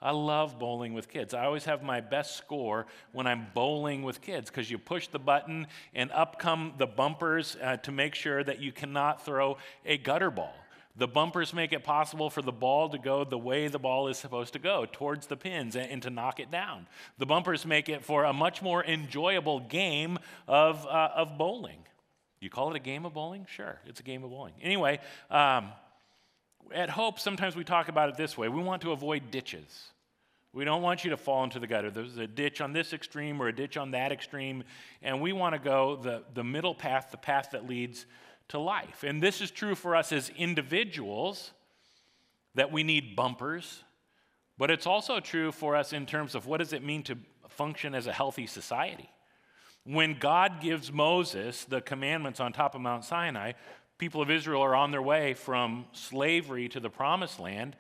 I 0.02 0.12
love 0.12 0.60
bowling 0.60 0.94
with 0.94 1.10
kids. 1.10 1.34
I 1.34 1.46
always 1.46 1.66
have 1.66 1.82
my 1.82 2.02
best 2.02 2.38
score 2.38 2.86
when 3.14 3.26
I'm 3.26 3.48
bowling 3.54 4.04
with 4.04 4.22
kids 4.22 4.50
because 4.50 4.70
you 4.70 4.78
push 4.78 5.08
the 5.08 5.20
button 5.20 5.66
and 5.96 6.12
up 6.12 6.38
come 6.38 6.74
the 6.78 6.86
bumpers 6.86 7.58
uh, 7.62 7.78
to 7.78 7.92
make 7.92 8.14
sure 8.14 8.44
that 8.44 8.60
you 8.60 8.72
cannot 8.72 9.26
throw 9.26 9.58
a 9.86 9.98
gutter 9.98 10.30
ball. 10.30 10.54
The 10.98 11.08
bumpers 11.08 11.54
make 11.54 11.74
it 11.74 11.84
possible 11.84 12.30
for 12.30 12.42
the 12.42 12.52
ball 12.52 12.90
to 12.90 12.98
go 12.98 13.24
the 13.24 13.38
way 13.38 13.68
the 13.68 13.78
ball 13.80 14.08
is 14.08 14.18
supposed 14.18 14.54
to 14.54 14.60
go, 14.60 14.88
towards 14.92 15.28
the 15.28 15.38
pins, 15.38 15.76
and, 15.76 15.92
and 15.92 16.02
to 16.04 16.10
knock 16.10 16.40
it 16.40 16.50
down. 16.50 16.88
The 17.20 17.28
bumpers 17.28 17.66
make 17.66 17.88
it 17.88 18.04
for 18.04 18.24
a 18.24 18.34
much 18.34 18.64
more 18.64 18.84
enjoyable 18.84 19.60
game 19.60 20.18
of, 20.48 20.86
uh, 20.88 21.10
of 21.16 21.38
bowling. 21.38 21.80
You 22.40 22.50
call 22.50 22.72
it 22.72 22.76
a 22.76 22.80
game 22.80 23.06
of 23.06 23.14
bowling? 23.14 23.46
Sure, 23.48 23.80
it's 23.86 24.00
a 24.00 24.04
game 24.04 24.24
of 24.24 24.32
bowling. 24.32 24.54
Anyway, 24.62 25.00
um, 25.30 25.70
at 26.74 26.90
Hope, 26.90 27.20
sometimes 27.20 27.56
we 27.56 27.64
talk 27.64 27.88
about 27.88 28.10
it 28.10 28.18
this 28.18 28.38
way 28.38 28.50
we 28.50 28.62
want 28.62 28.82
to 28.84 28.92
avoid 28.92 29.32
ditches. 29.32 29.92
We 30.54 30.66
don't 30.66 30.82
want 30.82 31.04
you 31.04 31.12
to 31.12 31.18
fall 31.18 31.44
into 31.44 31.60
the 31.60 31.68
gutter. 31.68 31.92
There's 31.92 32.18
a 32.18 32.26
ditch 32.26 32.62
on 32.62 32.74
this 32.74 32.94
extreme 32.94 33.42
or 33.42 33.48
a 33.48 33.56
ditch 33.56 33.78
on 33.78 33.92
that 33.92 34.12
extreme, 34.12 34.64
and 35.04 35.22
we 35.22 35.32
want 35.32 35.54
to 35.54 35.60
go 35.60 35.98
the, 35.98 36.24
the 36.34 36.44
middle 36.44 36.74
path, 36.74 37.10
the 37.12 37.18
path 37.18 37.50
that 37.52 37.68
leads 37.68 38.06
to 38.50 38.58
life. 38.58 39.04
And 39.04 39.22
this 39.22 39.42
is 39.42 39.52
true 39.52 39.76
for 39.76 39.96
us 39.96 40.12
as 40.12 40.32
individuals 40.38 41.52
that 42.56 42.72
we 42.72 42.84
need 42.84 43.16
bumpers, 43.16 43.84
but 44.58 44.72
it's 44.72 44.88
also 44.88 45.20
true 45.20 45.52
for 45.52 45.76
us 45.76 45.94
in 45.94 46.06
terms 46.06 46.34
of 46.34 46.48
what 46.48 46.58
does 46.58 46.74
it 46.74 46.84
mean 46.84 47.04
to 47.04 47.18
function 47.50 47.94
as 47.94 48.08
a 48.08 48.14
healthy 48.14 48.48
society. 48.48 49.12
When 49.84 50.18
God 50.18 50.60
gives 50.60 50.92
Moses 50.92 51.66
the 51.66 51.82
commandments 51.82 52.40
on 52.40 52.52
top 52.52 52.74
of 52.74 52.82
Mount 52.82 53.06
Sinai, 53.06 53.54
people 53.98 54.22
of 54.22 54.30
Israel 54.30 54.62
are 54.62 54.76
on 54.76 54.92
their 54.92 55.02
way 55.02 55.34
from 55.34 55.86
slavery 55.92 56.70
to 56.70 56.80
the 56.80 56.90
promised 56.90 57.40
land. 57.40 57.76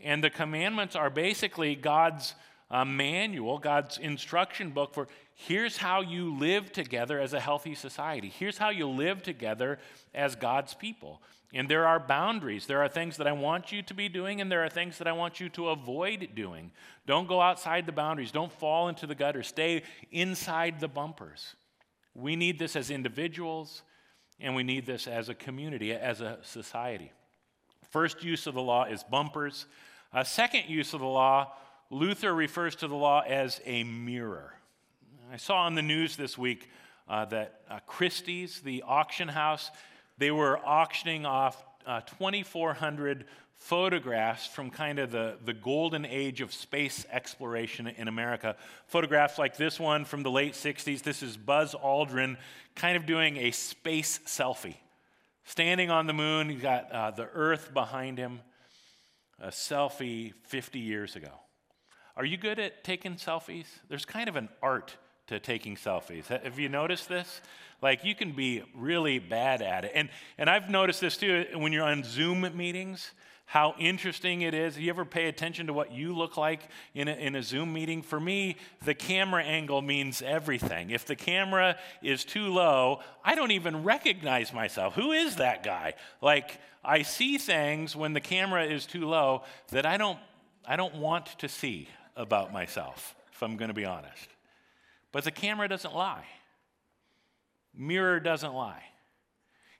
And 0.00 0.22
the 0.22 0.30
commandments 0.30 0.96
are 0.96 1.10
basically 1.10 1.74
God's 1.74 2.34
uh, 2.70 2.84
manual, 2.84 3.58
God's 3.58 3.98
instruction 3.98 4.70
book 4.70 4.94
for 4.94 5.06
here's 5.34 5.76
how 5.76 6.00
you 6.00 6.34
live 6.34 6.72
together 6.72 7.20
as 7.20 7.32
a 7.32 7.40
healthy 7.40 7.74
society. 7.74 8.28
Here's 8.28 8.58
how 8.58 8.70
you 8.70 8.88
live 8.88 9.22
together 9.22 9.78
as 10.14 10.34
God's 10.34 10.74
people. 10.74 11.20
And 11.54 11.68
there 11.68 11.86
are 11.86 12.00
boundaries. 12.00 12.66
There 12.66 12.82
are 12.82 12.88
things 12.88 13.18
that 13.18 13.26
I 13.26 13.32
want 13.32 13.72
you 13.72 13.82
to 13.82 13.94
be 13.94 14.08
doing, 14.08 14.40
and 14.40 14.50
there 14.50 14.64
are 14.64 14.70
things 14.70 14.96
that 14.98 15.06
I 15.06 15.12
want 15.12 15.38
you 15.38 15.50
to 15.50 15.68
avoid 15.68 16.30
doing. 16.34 16.70
Don't 17.06 17.28
go 17.28 17.42
outside 17.42 17.84
the 17.84 17.92
boundaries. 17.92 18.32
Don't 18.32 18.52
fall 18.52 18.88
into 18.88 19.06
the 19.06 19.14
gutter. 19.14 19.42
Stay 19.42 19.82
inside 20.10 20.80
the 20.80 20.88
bumpers. 20.88 21.54
We 22.14 22.36
need 22.36 22.58
this 22.58 22.74
as 22.74 22.90
individuals, 22.90 23.82
and 24.42 24.54
we 24.54 24.62
need 24.64 24.84
this 24.84 25.06
as 25.06 25.28
a 25.28 25.34
community, 25.34 25.92
as 25.92 26.20
a 26.20 26.38
society. 26.42 27.12
First 27.90 28.24
use 28.24 28.46
of 28.46 28.54
the 28.54 28.62
law 28.62 28.84
is 28.84 29.04
bumpers. 29.04 29.66
Uh, 30.12 30.24
second 30.24 30.64
use 30.68 30.92
of 30.92 31.00
the 31.00 31.06
law, 31.06 31.52
Luther 31.90 32.34
refers 32.34 32.74
to 32.76 32.88
the 32.88 32.94
law 32.94 33.20
as 33.20 33.60
a 33.64 33.84
mirror. 33.84 34.54
I 35.32 35.36
saw 35.36 35.62
on 35.62 35.74
the 35.74 35.82
news 35.82 36.16
this 36.16 36.36
week 36.36 36.68
uh, 37.08 37.24
that 37.26 37.60
uh, 37.70 37.78
Christie's, 37.86 38.60
the 38.60 38.82
auction 38.86 39.28
house, 39.28 39.70
they 40.18 40.30
were 40.30 40.58
auctioning 40.58 41.24
off 41.24 41.62
uh, 41.86 42.00
2,400 42.00 43.24
photographs 43.62 44.44
from 44.46 44.70
kind 44.70 44.98
of 44.98 45.12
the, 45.12 45.36
the 45.44 45.54
golden 45.54 46.04
age 46.04 46.40
of 46.40 46.52
space 46.52 47.06
exploration 47.12 47.86
in 47.86 48.08
America. 48.08 48.56
Photographs 48.86 49.38
like 49.38 49.56
this 49.56 49.78
one 49.78 50.04
from 50.04 50.24
the 50.24 50.30
late 50.30 50.54
60s. 50.54 51.02
This 51.02 51.22
is 51.22 51.36
Buzz 51.36 51.74
Aldrin 51.74 52.36
kind 52.74 52.96
of 52.96 53.06
doing 53.06 53.36
a 53.36 53.52
space 53.52 54.18
selfie. 54.26 54.74
Standing 55.44 55.90
on 55.90 56.08
the 56.08 56.12
moon, 56.12 56.50
he's 56.50 56.60
got 56.60 56.90
uh, 56.90 57.12
the 57.12 57.28
Earth 57.32 57.72
behind 57.72 58.18
him. 58.18 58.40
A 59.40 59.48
selfie 59.48 60.32
50 60.42 60.80
years 60.80 61.14
ago. 61.14 61.32
Are 62.16 62.24
you 62.24 62.36
good 62.36 62.58
at 62.58 62.82
taking 62.84 63.14
selfies? 63.14 63.66
There's 63.88 64.04
kind 64.04 64.28
of 64.28 64.36
an 64.36 64.48
art 64.60 64.96
to 65.28 65.38
taking 65.38 65.76
selfies. 65.76 66.26
Have 66.26 66.58
you 66.58 66.68
noticed 66.68 67.08
this? 67.08 67.40
Like 67.80 68.04
you 68.04 68.14
can 68.14 68.32
be 68.32 68.62
really 68.74 69.18
bad 69.18 69.62
at 69.62 69.84
it. 69.84 69.92
And, 69.94 70.10
and 70.36 70.50
I've 70.50 70.68
noticed 70.68 71.00
this 71.00 71.16
too 71.16 71.46
when 71.54 71.72
you're 71.72 71.84
on 71.84 72.04
Zoom 72.04 72.48
meetings, 72.56 73.12
how 73.52 73.74
interesting 73.78 74.40
it 74.40 74.54
is. 74.54 74.78
You 74.78 74.88
ever 74.88 75.04
pay 75.04 75.28
attention 75.28 75.66
to 75.66 75.74
what 75.74 75.92
you 75.92 76.16
look 76.16 76.38
like 76.38 76.62
in 76.94 77.06
a, 77.06 77.12
in 77.12 77.34
a 77.34 77.42
Zoom 77.42 77.70
meeting? 77.70 78.00
For 78.00 78.18
me, 78.18 78.56
the 78.82 78.94
camera 78.94 79.42
angle 79.42 79.82
means 79.82 80.22
everything. 80.22 80.88
If 80.88 81.04
the 81.04 81.16
camera 81.16 81.76
is 82.02 82.24
too 82.24 82.46
low, 82.46 83.00
I 83.22 83.34
don't 83.34 83.50
even 83.50 83.82
recognize 83.82 84.54
myself. 84.54 84.94
Who 84.94 85.12
is 85.12 85.36
that 85.36 85.62
guy? 85.62 85.92
Like, 86.22 86.60
I 86.82 87.02
see 87.02 87.36
things 87.36 87.94
when 87.94 88.14
the 88.14 88.22
camera 88.22 88.64
is 88.64 88.86
too 88.86 89.06
low 89.06 89.42
that 89.68 89.84
I 89.84 89.98
don't, 89.98 90.18
I 90.66 90.76
don't 90.76 90.94
want 90.94 91.26
to 91.40 91.46
see 91.46 91.88
about 92.16 92.54
myself, 92.54 93.14
if 93.34 93.42
I'm 93.42 93.58
going 93.58 93.68
to 93.68 93.74
be 93.74 93.84
honest. 93.84 94.28
But 95.12 95.24
the 95.24 95.30
camera 95.30 95.68
doesn't 95.68 95.94
lie, 95.94 96.24
mirror 97.74 98.18
doesn't 98.18 98.54
lie. 98.54 98.82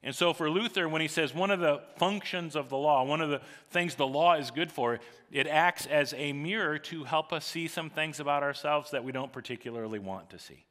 And 0.04 0.14
so 0.14 0.32
for 0.32 0.50
Luther, 0.50 0.88
when 0.88 1.00
he 1.00 1.06
says 1.06 1.32
one 1.32 1.52
of 1.52 1.60
the 1.60 1.80
functions 1.96 2.56
of 2.56 2.68
the 2.68 2.76
law, 2.76 3.04
one 3.04 3.20
of 3.20 3.30
the 3.30 3.40
things 3.70 3.94
the 3.94 4.06
law 4.06 4.34
is 4.34 4.50
good 4.50 4.72
for, 4.72 4.98
it 5.30 5.46
acts 5.46 5.86
as 5.86 6.12
a 6.16 6.32
mirror 6.32 6.78
to 6.78 7.04
help 7.04 7.32
us 7.32 7.46
see 7.46 7.68
some 7.68 7.88
things 7.88 8.18
about 8.18 8.42
ourselves 8.42 8.90
that 8.90 9.04
we 9.04 9.12
don't 9.12 9.32
particularly 9.32 10.00
want 10.00 10.30
to 10.30 10.38
see. 10.38 10.66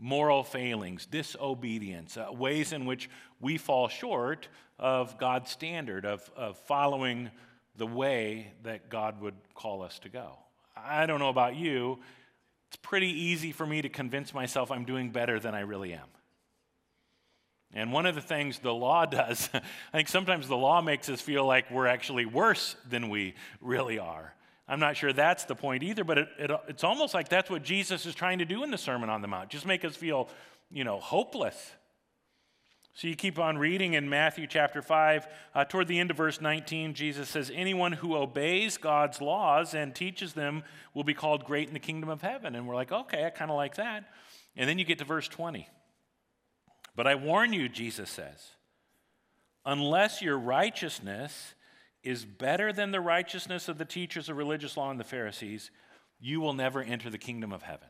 Moral 0.00 0.42
failings, 0.42 1.06
disobedience, 1.06 2.16
uh, 2.16 2.26
ways 2.32 2.72
in 2.72 2.86
which 2.86 3.08
we 3.40 3.56
fall 3.56 3.88
short 3.88 4.48
of 4.78 5.18
God's 5.18 5.50
standard, 5.50 6.04
of, 6.04 6.28
of 6.36 6.56
following 6.58 7.30
the 7.76 7.86
way 7.86 8.52
that 8.64 8.88
God 8.88 9.20
would 9.20 9.34
call 9.54 9.82
us 9.82 9.98
to 10.00 10.08
go. 10.08 10.38
I 10.76 11.06
don't 11.06 11.20
know 11.20 11.28
about 11.28 11.54
you, 11.54 11.98
it's 12.68 12.76
pretty 12.76 13.08
easy 13.08 13.52
for 13.52 13.66
me 13.66 13.80
to 13.80 13.88
convince 13.88 14.34
myself 14.34 14.70
I'm 14.70 14.84
doing 14.84 15.10
better 15.10 15.40
than 15.40 15.54
I 15.54 15.60
really 15.60 15.94
am. 15.94 16.06
And 17.74 17.92
one 17.92 18.06
of 18.06 18.14
the 18.14 18.20
things 18.20 18.58
the 18.58 18.72
law 18.72 19.04
does, 19.06 19.50
I 19.52 19.96
think 19.96 20.08
sometimes 20.08 20.48
the 20.48 20.56
law 20.56 20.80
makes 20.80 21.08
us 21.08 21.20
feel 21.20 21.46
like 21.46 21.70
we're 21.70 21.86
actually 21.86 22.26
worse 22.26 22.76
than 22.88 23.08
we 23.10 23.34
really 23.60 23.98
are. 23.98 24.34
I'm 24.66 24.80
not 24.80 24.96
sure 24.96 25.12
that's 25.12 25.44
the 25.44 25.54
point 25.54 25.82
either, 25.82 26.04
but 26.04 26.18
it, 26.18 26.28
it, 26.38 26.50
it's 26.68 26.84
almost 26.84 27.14
like 27.14 27.28
that's 27.28 27.48
what 27.48 27.62
Jesus 27.62 28.04
is 28.04 28.14
trying 28.14 28.38
to 28.38 28.44
do 28.44 28.62
in 28.64 28.70
the 28.70 28.78
Sermon 28.78 29.08
on 29.08 29.22
the 29.22 29.28
Mount. 29.28 29.48
Just 29.48 29.64
make 29.64 29.84
us 29.84 29.96
feel, 29.96 30.28
you 30.70 30.84
know, 30.84 31.00
hopeless. 31.00 31.72
So 32.92 33.06
you 33.06 33.14
keep 33.14 33.38
on 33.38 33.56
reading 33.56 33.94
in 33.94 34.08
Matthew 34.08 34.46
chapter 34.46 34.82
5. 34.82 35.28
Uh, 35.54 35.64
toward 35.64 35.88
the 35.88 35.98
end 35.98 36.10
of 36.10 36.16
verse 36.16 36.40
19, 36.40 36.94
Jesus 36.94 37.28
says, 37.28 37.50
Anyone 37.54 37.92
who 37.92 38.16
obeys 38.16 38.76
God's 38.76 39.20
laws 39.20 39.72
and 39.72 39.94
teaches 39.94 40.34
them 40.34 40.64
will 40.94 41.04
be 41.04 41.14
called 41.14 41.44
great 41.44 41.68
in 41.68 41.74
the 41.74 41.80
kingdom 41.80 42.10
of 42.10 42.22
heaven. 42.22 42.54
And 42.54 42.66
we're 42.66 42.74
like, 42.74 42.90
okay, 42.90 43.24
I 43.24 43.30
kind 43.30 43.50
of 43.50 43.56
like 43.56 43.76
that. 43.76 44.04
And 44.56 44.68
then 44.68 44.78
you 44.78 44.84
get 44.84 44.98
to 44.98 45.04
verse 45.04 45.28
20. 45.28 45.68
But 46.98 47.06
I 47.06 47.14
warn 47.14 47.52
you, 47.52 47.68
Jesus 47.68 48.10
says, 48.10 48.50
unless 49.64 50.20
your 50.20 50.36
righteousness 50.36 51.54
is 52.02 52.24
better 52.24 52.72
than 52.72 52.90
the 52.90 53.00
righteousness 53.00 53.68
of 53.68 53.78
the 53.78 53.84
teachers 53.84 54.28
of 54.28 54.36
religious 54.36 54.76
law 54.76 54.90
and 54.90 54.98
the 54.98 55.04
Pharisees, 55.04 55.70
you 56.18 56.40
will 56.40 56.54
never 56.54 56.82
enter 56.82 57.08
the 57.08 57.16
kingdom 57.16 57.52
of 57.52 57.62
heaven 57.62 57.86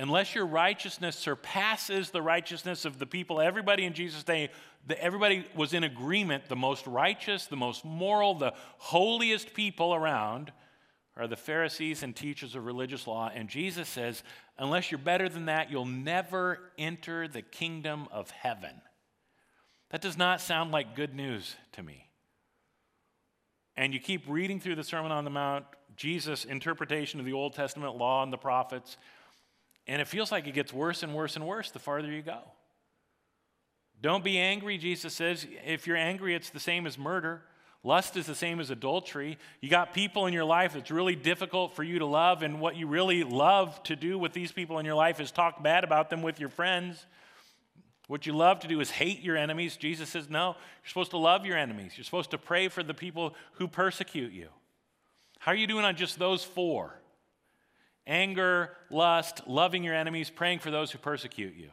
unless 0.00 0.34
your 0.34 0.46
righteousness 0.46 1.14
surpasses 1.14 2.10
the 2.10 2.22
righteousness 2.22 2.86
of 2.86 2.98
the 2.98 3.06
people, 3.06 3.38
everybody 3.38 3.84
in 3.84 3.92
Jesus' 3.92 4.24
day, 4.24 4.48
everybody 4.98 5.44
was 5.54 5.74
in 5.74 5.84
agreement. 5.84 6.48
The 6.48 6.56
most 6.56 6.86
righteous, 6.86 7.46
the 7.46 7.56
most 7.56 7.84
moral, 7.84 8.34
the 8.34 8.54
holiest 8.78 9.52
people 9.52 9.94
around 9.94 10.52
are 11.20 11.28
the 11.28 11.36
Pharisees 11.36 12.02
and 12.02 12.16
teachers 12.16 12.54
of 12.54 12.64
religious 12.64 13.06
law. 13.06 13.30
And 13.32 13.48
Jesus 13.48 13.88
says, 13.88 14.22
unless 14.58 14.90
you're 14.90 14.98
better 14.98 15.28
than 15.28 15.46
that, 15.46 15.70
you'll 15.70 15.84
never 15.84 16.72
enter 16.78 17.28
the 17.28 17.42
kingdom 17.42 18.08
of 18.10 18.30
heaven. 18.30 18.80
That 19.90 20.00
does 20.00 20.16
not 20.16 20.40
sound 20.40 20.72
like 20.72 20.96
good 20.96 21.14
news 21.14 21.56
to 21.72 21.82
me. 21.82 22.06
And 23.76 23.92
you 23.92 24.00
keep 24.00 24.24
reading 24.26 24.60
through 24.60 24.76
the 24.76 24.84
Sermon 24.84 25.12
on 25.12 25.24
the 25.24 25.30
Mount, 25.30 25.66
Jesus' 25.96 26.44
interpretation 26.44 27.20
of 27.20 27.26
the 27.26 27.32
Old 27.32 27.52
Testament 27.52 27.96
law 27.96 28.22
and 28.22 28.32
the 28.32 28.38
prophets, 28.38 28.96
and 29.86 30.00
it 30.00 30.08
feels 30.08 30.32
like 30.32 30.46
it 30.46 30.54
gets 30.54 30.72
worse 30.72 31.02
and 31.02 31.14
worse 31.14 31.36
and 31.36 31.46
worse 31.46 31.70
the 31.70 31.78
farther 31.78 32.10
you 32.10 32.22
go. 32.22 32.40
Don't 34.00 34.24
be 34.24 34.38
angry, 34.38 34.78
Jesus 34.78 35.12
says. 35.12 35.46
If 35.66 35.86
you're 35.86 35.96
angry, 35.96 36.34
it's 36.34 36.50
the 36.50 36.60
same 36.60 36.86
as 36.86 36.96
murder. 36.96 37.42
Lust 37.82 38.16
is 38.16 38.26
the 38.26 38.34
same 38.34 38.60
as 38.60 38.70
adultery. 38.70 39.38
You 39.60 39.70
got 39.70 39.94
people 39.94 40.26
in 40.26 40.34
your 40.34 40.44
life 40.44 40.74
that's 40.74 40.90
really 40.90 41.16
difficult 41.16 41.74
for 41.74 41.82
you 41.82 41.98
to 41.98 42.06
love, 42.06 42.42
and 42.42 42.60
what 42.60 42.76
you 42.76 42.86
really 42.86 43.24
love 43.24 43.82
to 43.84 43.96
do 43.96 44.18
with 44.18 44.32
these 44.32 44.52
people 44.52 44.78
in 44.78 44.86
your 44.86 44.94
life 44.94 45.18
is 45.18 45.30
talk 45.30 45.62
bad 45.62 45.82
about 45.82 46.10
them 46.10 46.22
with 46.22 46.38
your 46.38 46.50
friends. 46.50 47.06
What 48.06 48.26
you 48.26 48.32
love 48.34 48.60
to 48.60 48.68
do 48.68 48.80
is 48.80 48.90
hate 48.90 49.22
your 49.22 49.36
enemies. 49.36 49.76
Jesus 49.76 50.08
says, 50.10 50.28
no, 50.28 50.56
you're 50.82 50.88
supposed 50.88 51.12
to 51.12 51.16
love 51.16 51.46
your 51.46 51.56
enemies. 51.56 51.92
You're 51.96 52.04
supposed 52.04 52.32
to 52.32 52.38
pray 52.38 52.68
for 52.68 52.82
the 52.82 52.92
people 52.92 53.34
who 53.52 53.68
persecute 53.68 54.32
you. 54.32 54.48
How 55.38 55.52
are 55.52 55.56
you 55.56 55.66
doing 55.66 55.84
on 55.84 55.96
just 55.96 56.18
those 56.18 56.44
four? 56.44 57.00
anger, 58.10 58.76
lust, 58.90 59.42
loving 59.46 59.84
your 59.84 59.94
enemies, 59.94 60.28
praying 60.28 60.58
for 60.58 60.70
those 60.70 60.90
who 60.90 60.98
persecute 60.98 61.54
you. 61.54 61.70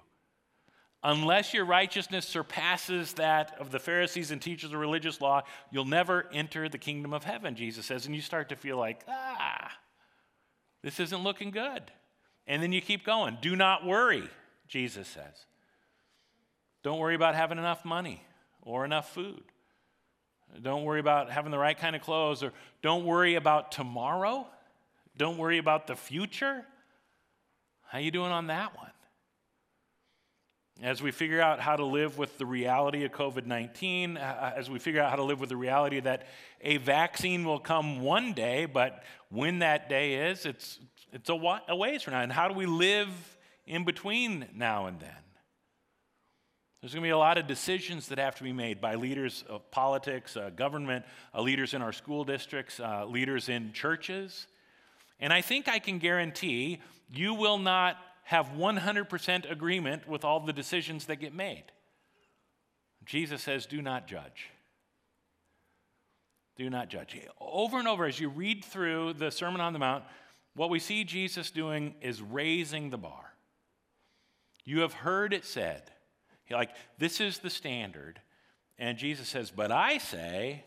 Unless 1.04 1.54
your 1.54 1.66
righteousness 1.66 2.28
surpasses 2.28 3.14
that 3.14 3.56
of 3.60 3.72
the 3.72 3.80
Pharisees 3.80 4.32
and 4.32 4.42
teachers 4.42 4.74
of 4.74 4.80
religious 4.80 5.22
law, 5.22 5.44
you'll 5.72 5.86
never 5.86 6.26
enter 6.34 6.68
the 6.68 6.78
kingdom 6.78 7.14
of 7.14 7.24
heaven, 7.24 7.56
Jesus 7.56 7.86
says. 7.86 8.06
And 8.06 8.16
you 8.16 8.22
start 8.22 8.50
to 8.50 8.56
feel 8.56 8.78
like, 8.78 9.04
ah, 9.08 9.72
this 10.84 11.00
isn't 11.00 11.24
looking 11.24 11.52
good. 11.52 11.84
And 12.48 12.64
then 12.64 12.72
you 12.72 12.82
keep 12.82 13.06
going. 13.06 13.38
Do 13.42 13.56
not 13.56 13.86
worry, 13.86 14.28
Jesus 14.68 15.08
says. 15.08 15.46
Don't 16.84 17.00
worry 17.00 17.16
about 17.16 17.36
having 17.36 17.58
enough 17.58 17.86
money 17.86 18.24
or 18.62 18.86
enough 18.86 19.14
food. 19.14 19.44
Don't 20.62 20.84
worry 20.84 21.00
about 21.00 21.30
having 21.30 21.52
the 21.52 21.58
right 21.58 21.78
kind 21.78 21.96
of 21.96 22.02
clothes 22.02 22.42
or 22.42 22.54
don't 22.82 23.06
worry 23.06 23.36
about 23.36 23.72
tomorrow 23.72 24.48
don't 25.18 25.38
worry 25.38 25.58
about 25.58 25.88
the 25.88 25.96
future. 25.96 26.64
How 27.88 27.98
are 27.98 28.02
you 28.02 28.12
doing 28.12 28.32
on 28.32 28.48
that 28.48 28.76
one? 28.78 28.92
As 30.84 31.02
we 31.02 31.10
figure 31.10 31.42
out 31.42 31.60
how 31.60 31.76
to 31.76 31.86
live 31.86 32.20
with 32.20 32.38
the 32.38 32.46
reality 32.46 33.04
of 33.04 33.12
COVID 33.12 33.48
19, 33.48 34.16
uh, 34.16 34.54
as 34.56 34.70
we 34.70 34.78
figure 34.78 35.02
out 35.02 35.10
how 35.10 35.16
to 35.16 35.24
live 35.24 35.40
with 35.40 35.50
the 35.50 35.58
reality 35.58 36.00
that 36.00 36.28
a 36.62 36.78
vaccine 36.78 37.46
will 37.46 37.60
come 37.60 38.02
one 38.02 38.34
day, 38.34 38.66
but 38.66 39.04
when 39.30 39.60
that 39.60 39.90
day 39.90 40.30
is, 40.30 40.46
it's, 40.46 40.78
it's 41.12 41.30
a, 41.30 41.62
a 41.68 41.76
ways 41.76 42.04
from 42.04 42.14
now. 42.14 42.22
And 42.22 42.32
how 42.32 42.48
do 42.48 42.54
we 42.54 42.68
live 42.68 43.10
in 43.66 43.86
between 43.86 44.46
now 44.54 44.86
and 44.86 45.00
then? 45.00 45.10
There's 46.82 46.94
going 46.94 47.02
to 47.02 47.08
be 47.08 47.12
a 47.12 47.18
lot 47.18 47.40
of 47.40 47.48
decisions 47.48 48.10
that 48.10 48.20
have 48.20 48.36
to 48.36 48.44
be 48.44 48.54
made 48.54 48.80
by 48.80 48.96
leaders 48.96 49.44
of 49.50 49.72
politics, 49.72 50.38
uh, 50.38 50.52
government, 50.56 51.06
uh, 51.34 51.42
leaders 51.42 51.74
in 51.74 51.82
our 51.82 51.92
school 51.92 52.24
districts, 52.24 52.80
uh, 52.80 53.04
leaders 53.06 53.50
in 53.50 53.74
churches. 53.74 54.46
And 55.20 55.34
I 55.34 55.42
think 55.42 55.68
I 55.68 55.80
can 55.80 55.98
guarantee 55.98 56.82
you 57.10 57.34
will 57.34 57.58
not 57.58 57.98
have 58.28 58.48
100% 58.58 59.50
agreement 59.50 60.06
with 60.06 60.26
all 60.26 60.42
the 60.42 60.52
decisions 60.52 61.06
that 61.06 61.16
get 61.16 61.34
made. 61.34 61.64
Jesus 63.06 63.42
says, 63.42 63.66
do 63.66 63.82
not 63.82 64.06
judge. 64.06 64.50
Do 66.58 66.70
not 66.70 66.90
judge. 66.90 67.18
Over 67.40 67.80
and 67.80 67.88
over, 67.88 68.04
as 68.06 68.20
you 68.20 68.28
read 68.28 68.66
through 68.66 69.14
the 69.14 69.32
Sermon 69.32 69.62
on 69.62 69.72
the 69.72 69.80
Mount, 69.80 70.04
what 70.58 70.70
we 70.70 70.78
see 70.78 71.06
Jesus 71.06 71.52
doing 71.52 71.96
is 72.02 72.22
raising 72.22 72.90
the 72.90 72.98
bar. 72.98 73.34
You 74.66 74.82
have 74.82 74.92
heard 74.92 75.32
it 75.32 75.46
said, 75.46 75.84
like, 76.52 76.72
this 76.98 77.22
is 77.22 77.40
the 77.40 77.50
standard. 77.50 78.20
And 78.78 78.98
Jesus 78.98 79.30
says, 79.30 79.52
but 79.52 79.72
I 79.72 80.00
say, 80.00 80.66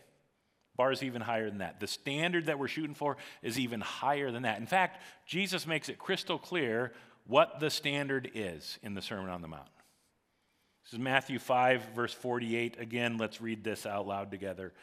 bar 0.75 0.91
is 0.91 1.03
even 1.03 1.21
higher 1.21 1.47
than 1.47 1.59
that. 1.59 1.79
The 1.79 1.85
standard 1.85 2.47
that 2.47 2.57
we're 2.57 2.67
shooting 2.67 2.95
for 2.95 3.17
is 3.43 3.59
even 3.59 3.81
higher 3.81 4.31
than 4.31 4.43
that. 4.43 4.59
In 4.59 4.65
fact, 4.65 5.03
Jesus 5.27 5.67
makes 5.67 5.89
it 5.89 5.99
crystal 5.99 6.39
clear 6.39 6.91
what 7.31 7.61
the 7.61 7.69
standard 7.69 8.29
is 8.35 8.77
in 8.83 8.93
the 8.93 9.01
Sermon 9.01 9.29
on 9.29 9.41
the 9.41 9.47
Mount. 9.47 9.69
This 10.83 10.91
is 10.91 10.99
Matthew 10.99 11.39
5, 11.39 11.81
verse 11.95 12.13
48. 12.13 12.77
Again, 12.77 13.17
let's 13.17 13.39
read 13.39 13.63
this 13.63 13.85
out 13.85 14.05
loud 14.05 14.31
together. 14.31 14.73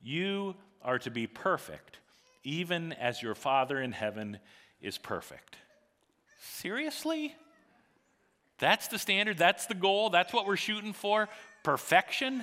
You 0.00 0.54
are 0.82 1.00
to 1.00 1.10
be 1.10 1.26
perfect, 1.26 1.98
even 2.44 2.92
as 2.92 3.20
your 3.20 3.34
Father 3.34 3.80
in 3.80 3.90
heaven 3.90 4.38
is 4.80 4.98
perfect. 4.98 5.56
Seriously? 6.40 7.34
That's 8.60 8.86
the 8.86 9.00
standard? 9.00 9.36
That's 9.36 9.66
the 9.66 9.74
goal? 9.74 10.10
That's 10.10 10.32
what 10.32 10.46
we're 10.46 10.56
shooting 10.56 10.92
for? 10.92 11.28
Perfection? 11.64 12.42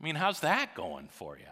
I 0.00 0.02
mean, 0.02 0.14
how's 0.14 0.40
that 0.40 0.74
going 0.74 1.08
for 1.08 1.36
you? 1.36 1.44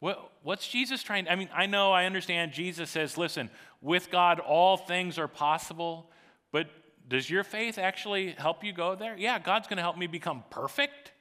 What, 0.00 0.32
what's 0.42 0.68
Jesus 0.68 1.02
trying? 1.02 1.28
I 1.28 1.36
mean, 1.36 1.48
I 1.54 1.66
know, 1.66 1.92
I 1.92 2.04
understand 2.04 2.52
Jesus 2.52 2.90
says, 2.90 3.16
listen, 3.16 3.50
with 3.80 4.10
God, 4.10 4.40
all 4.40 4.76
things 4.76 5.18
are 5.18 5.28
possible, 5.28 6.10
but 6.52 6.68
does 7.08 7.28
your 7.28 7.44
faith 7.44 7.78
actually 7.78 8.32
help 8.32 8.64
you 8.64 8.72
go 8.72 8.94
there? 8.94 9.16
Yeah, 9.16 9.38
God's 9.38 9.68
going 9.68 9.76
to 9.76 9.82
help 9.82 9.96
me 9.96 10.06
become 10.06 10.44
perfect. 10.50 11.12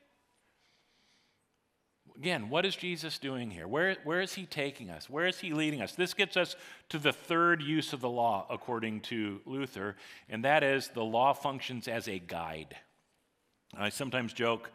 Again, 2.15 2.49
what 2.49 2.65
is 2.65 2.75
Jesus 2.75 3.17
doing 3.17 3.49
here? 3.49 3.67
Where, 3.67 3.97
where 4.03 4.21
is 4.21 4.33
he 4.33 4.45
taking 4.45 4.89
us? 4.89 5.09
Where 5.09 5.25
is 5.25 5.39
he 5.39 5.51
leading 5.51 5.81
us? 5.81 5.93
This 5.93 6.13
gets 6.13 6.37
us 6.37 6.55
to 6.89 6.99
the 6.99 7.11
third 7.11 7.61
use 7.61 7.91
of 7.91 8.01
the 8.01 8.09
law, 8.09 8.45
according 8.49 9.01
to 9.01 9.41
Luther, 9.45 9.95
and 10.29 10.45
that 10.45 10.63
is 10.63 10.89
the 10.89 11.03
law 11.03 11.33
functions 11.33 11.87
as 11.87 12.07
a 12.07 12.19
guide. 12.19 12.75
I 13.75 13.89
sometimes 13.89 14.31
joke 14.31 14.69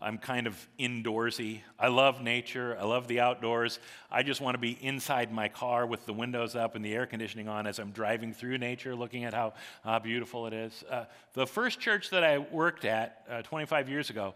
I'm 0.00 0.18
kind 0.18 0.46
of 0.46 0.68
indoorsy. 0.78 1.60
I 1.78 1.88
love 1.88 2.20
nature. 2.20 2.76
I 2.78 2.84
love 2.84 3.08
the 3.08 3.20
outdoors. 3.20 3.78
I 4.10 4.22
just 4.22 4.40
want 4.40 4.54
to 4.54 4.58
be 4.58 4.72
inside 4.84 5.32
my 5.32 5.48
car 5.48 5.86
with 5.86 6.04
the 6.04 6.12
windows 6.12 6.56
up 6.56 6.74
and 6.74 6.84
the 6.84 6.92
air 6.92 7.06
conditioning 7.06 7.48
on 7.48 7.66
as 7.66 7.78
I'm 7.78 7.90
driving 7.90 8.34
through 8.34 8.58
nature, 8.58 8.94
looking 8.94 9.24
at 9.24 9.32
how 9.32 9.54
uh, 9.84 9.98
beautiful 10.00 10.46
it 10.46 10.52
is. 10.52 10.84
Uh, 10.90 11.04
the 11.32 11.46
first 11.46 11.80
church 11.80 12.10
that 12.10 12.24
I 12.24 12.38
worked 12.38 12.84
at 12.84 13.24
uh, 13.30 13.42
25 13.42 13.88
years 13.88 14.10
ago, 14.10 14.34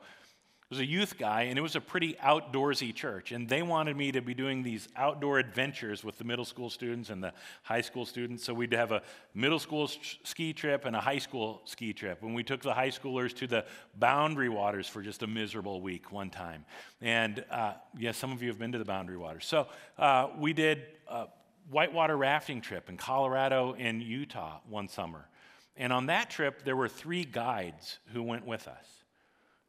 was 0.70 0.80
a 0.80 0.86
youth 0.86 1.16
guy, 1.16 1.44
and 1.44 1.58
it 1.58 1.62
was 1.62 1.76
a 1.76 1.80
pretty 1.80 2.14
outdoorsy 2.22 2.94
church. 2.94 3.32
And 3.32 3.48
they 3.48 3.62
wanted 3.62 3.96
me 3.96 4.12
to 4.12 4.20
be 4.20 4.34
doing 4.34 4.62
these 4.62 4.86
outdoor 4.96 5.38
adventures 5.38 6.04
with 6.04 6.18
the 6.18 6.24
middle 6.24 6.44
school 6.44 6.68
students 6.68 7.08
and 7.08 7.24
the 7.24 7.32
high 7.62 7.80
school 7.80 8.04
students. 8.04 8.44
So 8.44 8.52
we'd 8.52 8.74
have 8.74 8.92
a 8.92 9.00
middle 9.34 9.58
school 9.58 9.90
ski 10.24 10.52
trip 10.52 10.84
and 10.84 10.94
a 10.94 11.00
high 11.00 11.18
school 11.18 11.62
ski 11.64 11.94
trip. 11.94 12.22
And 12.22 12.34
we 12.34 12.42
took 12.42 12.60
the 12.60 12.74
high 12.74 12.90
schoolers 12.90 13.34
to 13.36 13.46
the 13.46 13.64
Boundary 13.96 14.50
Waters 14.50 14.86
for 14.86 15.00
just 15.00 15.22
a 15.22 15.26
miserable 15.26 15.80
week 15.80 16.12
one 16.12 16.28
time. 16.28 16.66
And 17.00 17.42
uh, 17.50 17.72
yeah, 17.96 18.12
some 18.12 18.30
of 18.32 18.42
you 18.42 18.48
have 18.48 18.58
been 18.58 18.72
to 18.72 18.78
the 18.78 18.84
Boundary 18.84 19.16
Waters. 19.16 19.46
So 19.46 19.68
uh, 19.96 20.28
we 20.38 20.52
did 20.52 20.82
a 21.08 21.28
whitewater 21.70 22.16
rafting 22.16 22.60
trip 22.60 22.90
in 22.90 22.98
Colorado 22.98 23.74
and 23.78 24.02
Utah 24.02 24.60
one 24.68 24.88
summer. 24.88 25.28
And 25.78 25.94
on 25.94 26.06
that 26.06 26.28
trip, 26.28 26.64
there 26.64 26.76
were 26.76 26.88
three 26.88 27.24
guides 27.24 27.98
who 28.12 28.22
went 28.22 28.44
with 28.44 28.68
us. 28.68 28.97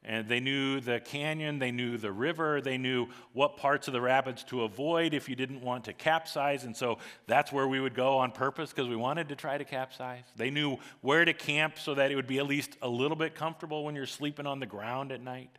And 0.03 0.29
they 0.29 0.39
knew 0.39 0.79
the 0.79 1.01
canyon, 1.01 1.60
they 1.60 1.72
knew 1.72 1.98
the 1.98 2.12
river, 2.12 2.62
they 2.62 2.77
knew 2.77 3.08
what 3.34 3.58
parts 3.58 3.88
of 3.88 3.94
the 3.94 4.00
rapids 4.00 4.44
to 4.46 4.63
avoid 4.63 5.13
if 5.13 5.27
you 5.27 5.36
didn't 5.36 5.62
want 5.62 5.84
to 5.86 5.94
capsize. 5.94 6.63
And 6.63 6.75
so 6.75 7.00
that's 7.27 7.51
where 7.51 7.68
we 7.68 7.82
would 7.82 7.94
go 7.94 8.18
on 8.18 8.32
purpose 8.32 8.70
because 8.70 8.88
we 8.88 8.96
wanted 8.96 9.27
to 9.29 9.36
try 9.36 9.58
to 9.58 9.65
capsize. 9.65 10.24
They 10.38 10.51
knew 10.51 10.77
where 11.01 11.25
to 11.25 11.34
camp 11.34 11.77
so 11.77 11.96
that 11.96 12.12
it 12.12 12.15
would 12.15 12.27
be 12.27 12.39
at 12.39 12.48
least 12.48 12.77
a 12.82 12.88
little 12.88 13.18
bit 13.18 13.36
comfortable 13.36 13.84
when 13.84 13.94
you're 13.94 14.06
sleeping 14.06 14.48
on 14.48 14.62
the 14.62 14.65
ground 14.65 15.12
at 15.12 15.22
night. 15.22 15.50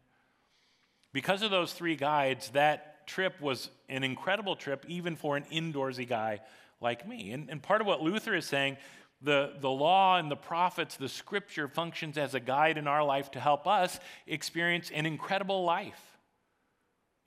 Because 1.12 1.42
of 1.42 1.50
those 1.50 1.74
three 1.74 1.96
guides, 1.96 2.48
that 2.50 3.06
trip 3.06 3.40
was 3.42 3.68
an 3.90 4.04
incredible 4.04 4.56
trip, 4.56 4.86
even 4.88 5.16
for 5.16 5.36
an 5.36 5.44
indoorsy 5.52 6.08
guy 6.08 6.40
like 6.80 7.06
me. 7.06 7.32
And, 7.32 7.50
and 7.50 7.62
part 7.62 7.82
of 7.82 7.86
what 7.86 8.00
Luther 8.00 8.34
is 8.34 8.46
saying 8.46 8.78
the, 9.22 9.52
the 9.60 9.70
law 9.70 10.16
and 10.18 10.30
the 10.30 10.36
prophets, 10.36 10.96
the 10.96 11.08
scripture 11.08 11.68
functions 11.68 12.16
as 12.16 12.34
a 12.34 12.40
guide 12.40 12.78
in 12.78 12.86
our 12.86 13.04
life 13.04 13.30
to 13.32 13.40
help 13.40 13.66
us 13.66 14.00
experience 14.26 14.90
an 14.94 15.06
incredible 15.06 15.64
life. 15.64 16.00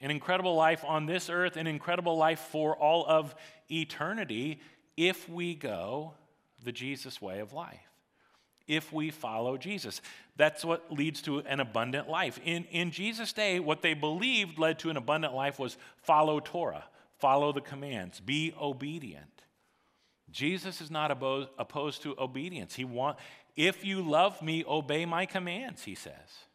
An 0.01 0.11
incredible 0.11 0.55
life 0.55 0.83
on 0.85 1.05
this 1.05 1.29
earth, 1.29 1.55
an 1.55 1.67
incredible 1.67 2.17
life 2.17 2.39
for 2.39 2.75
all 2.75 3.05
of 3.07 3.35
eternity 3.71 4.59
if 4.97 5.29
we 5.29 5.55
go 5.55 6.13
the 6.63 6.71
Jesus 6.71 7.21
way 7.21 7.39
of 7.39 7.53
life. 7.53 7.79
If 8.67 8.91
we 8.91 9.11
follow 9.11 9.57
Jesus. 9.57 10.01
That's 10.35 10.65
what 10.65 10.91
leads 10.91 11.21
to 11.23 11.39
an 11.39 11.59
abundant 11.59 12.09
life. 12.09 12.39
In, 12.43 12.65
in 12.65 12.91
Jesus' 12.91 13.33
day, 13.33 13.59
what 13.59 13.81
they 13.81 13.93
believed 13.93 14.57
led 14.57 14.79
to 14.79 14.89
an 14.89 14.97
abundant 14.97 15.33
life 15.33 15.59
was 15.59 15.77
follow 15.97 16.39
Torah, 16.39 16.85
follow 17.19 17.51
the 17.51 17.61
commands, 17.61 18.19
be 18.19 18.53
obedient. 18.59 19.32
Jesus 20.33 20.81
is 20.81 20.91
not 20.91 21.11
opposed 21.11 22.01
to 22.01 22.15
obedience. 22.19 22.73
He 22.73 22.83
want, 22.83 23.17
if 23.55 23.85
you 23.85 24.01
love 24.01 24.41
me, 24.41 24.65
obey 24.67 25.05
my 25.05 25.25
commands, 25.25 25.83
he 25.83 25.95
says. 25.95 26.47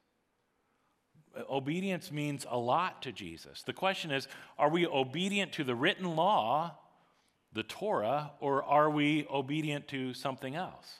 Obedience 1.48 2.10
means 2.10 2.44
a 2.50 2.58
lot 2.58 3.02
to 3.02 3.12
Jesus. 3.12 3.62
The 3.62 3.72
question 3.72 4.10
is 4.10 4.26
are 4.58 4.68
we 4.68 4.86
obedient 4.86 5.52
to 5.52 5.64
the 5.64 5.76
written 5.76 6.16
law, 6.16 6.76
the 7.52 7.62
Torah, 7.62 8.32
or 8.40 8.64
are 8.64 8.90
we 8.90 9.26
obedient 9.30 9.86
to 9.88 10.12
something 10.12 10.56
else? 10.56 10.98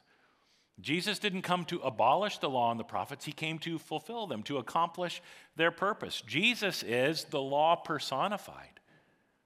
Jesus 0.80 1.18
didn't 1.18 1.42
come 1.42 1.64
to 1.66 1.80
abolish 1.80 2.38
the 2.38 2.48
law 2.48 2.70
and 2.70 2.78
the 2.78 2.84
prophets, 2.84 3.24
he 3.24 3.32
came 3.32 3.58
to 3.60 3.78
fulfill 3.78 4.28
them, 4.28 4.44
to 4.44 4.58
accomplish 4.58 5.20
their 5.56 5.72
purpose. 5.72 6.22
Jesus 6.24 6.84
is 6.84 7.24
the 7.24 7.40
law 7.40 7.74
personified. 7.74 8.78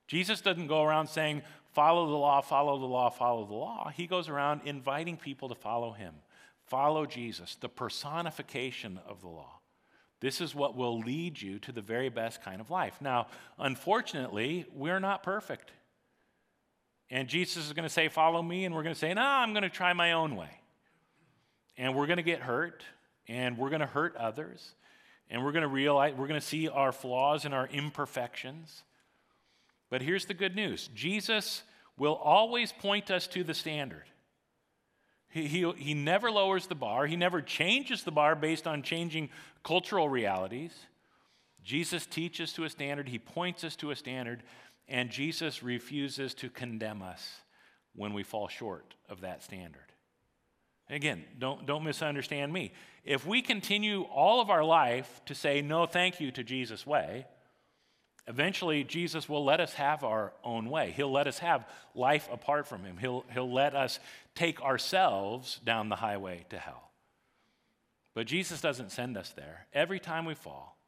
Jesus 0.07 0.43
doesn't 0.43 0.67
go 0.67 0.83
around 0.83 1.07
saying, 1.07 1.41
follow 1.73 2.07
the 2.07 2.17
law, 2.17 2.41
follow 2.41 2.79
the 2.79 2.87
law, 2.87 3.11
follow 3.11 3.45
the 3.45 3.55
law. 3.55 3.91
He 3.95 4.07
goes 4.07 4.29
around 4.29 4.63
inviting 4.65 5.17
people 5.17 5.49
to 5.49 5.55
follow 5.55 5.93
him. 5.93 6.15
Follow 6.67 7.05
Jesus, 7.07 7.57
the 7.57 7.69
personification 7.69 8.99
of 9.07 9.21
the 9.21 9.29
law. 9.29 9.59
This 10.21 10.41
is 10.41 10.55
what 10.55 10.77
will 10.77 11.01
lead 11.01 11.43
you 11.43 11.59
to 11.59 11.73
the 11.73 11.83
very 11.83 12.09
best 12.09 12.43
kind 12.43 12.61
of 12.61 12.71
life. 12.71 13.01
Now, 13.01 13.27
unfortunately, 13.59 14.67
we're 14.73 15.01
not 15.01 15.25
perfect. 15.25 15.73
And 17.11 17.29
Jesus 17.29 17.67
is 17.67 17.73
going 17.73 17.83
to 17.83 17.93
say, 17.93 18.09
Follow 18.09 18.41
me, 18.41 18.65
and 18.65 18.75
we're 18.75 18.85
going 18.85 18.95
to 18.95 18.99
say, 18.99 19.13
No, 19.13 19.23
I'm 19.23 19.53
going 19.53 19.65
to 19.65 19.69
try 19.69 19.93
my 19.93 20.13
own 20.13 20.37
way. 20.37 20.61
And 21.77 21.95
we're 21.95 22.07
going 22.07 22.19
to 22.19 22.23
get 22.23 22.41
hurt, 22.41 22.85
and 23.27 23.59
we're 23.59 23.71
going 23.71 23.81
to 23.81 23.87
hurt 23.87 24.15
others, 24.17 24.75
and 25.29 25.45
we're 25.45 25.53
going 25.53 25.63
to 25.63 25.69
realize, 25.69 26.15
we're 26.17 26.29
going 26.29 26.41
to 26.41 26.47
see 26.47 26.69
our 26.69 26.93
flaws 26.93 27.45
and 27.45 27.53
our 27.53 27.67
imperfections. 27.67 28.85
But 29.93 30.01
here's 30.01 30.25
the 30.25 30.33
good 30.33 30.57
news 30.57 30.89
Jesus 30.95 31.63
will 31.99 32.15
always 32.15 32.73
point 32.73 33.11
us 33.11 33.27
to 33.27 33.45
the 33.45 33.53
standard. 33.53 34.05
He, 35.29 35.47
he, 35.47 35.71
he 35.77 35.93
never 35.93 36.31
lowers 36.31 36.67
the 36.67 36.75
bar, 36.75 37.07
he 37.07 37.15
never 37.15 37.43
changes 37.43 38.03
the 38.03 38.11
bar 38.11 38.35
based 38.35 38.67
on 38.67 38.83
changing 38.83 39.29
cultural 39.63 40.09
realities. 40.09 40.73
Jesus 41.63 42.07
teaches 42.07 42.55
to 42.55 42.65
a 42.65 42.71
standard, 42.71 43.07
he 43.07 43.19
points 43.19 43.65
us 43.65 43.77
to 43.77 43.91
a 43.91 43.97
standard, 43.97 44.43
and 44.89 45.11
Jesus 45.11 45.63
refuses 45.63 46.33
to 46.35 46.49
condemn 46.49 47.03
us 47.03 47.43
when 47.95 48.15
we 48.15 48.23
fall 48.23 48.49
short 48.49 48.95
of 49.11 49.21
that 49.21 49.43
standard. 49.43 49.93
Again, 50.89 51.23
don't, 51.39 51.67
don't 51.67 51.85
misunderstand 51.85 52.51
me. 52.51 52.73
If 53.05 53.27
we 53.27 53.43
continue 53.43 54.03
all 54.05 54.41
of 54.41 54.49
our 54.49 54.65
life 54.65 55.21
to 55.27 55.35
say 55.35 55.61
no 55.61 55.85
thank 55.85 56.19
you 56.19 56.31
to 56.31 56.43
Jesus' 56.43 56.87
way, 56.87 57.27
Eventually, 58.29 58.85
Jesus 58.85 59.29
will 59.29 59.45
let 59.45 59.61
us 59.61 59.75
have 59.75 60.05
our 60.05 60.33
own 60.45 60.71
way. 60.71 60.93
He'll 60.93 61.11
let 61.11 61.27
us 61.27 61.39
have 61.39 61.67
life 61.95 62.29
apart 62.33 62.69
from 62.69 62.85
Him. 62.85 62.97
He'll, 62.97 63.25
he'll 63.33 63.53
let 63.53 63.75
us 63.75 63.99
take 64.35 64.63
ourselves 64.63 65.61
down 65.65 65.89
the 65.89 65.97
highway 65.97 66.47
to 66.51 66.59
hell. 66.59 66.91
But 68.15 68.27
Jesus 68.27 68.61
doesn't 68.61 68.93
send 68.93 69.17
us 69.17 69.33
there. 69.35 69.67
Every 69.73 69.99
time 69.99 70.25
we 70.25 70.35
fall, 70.35 70.79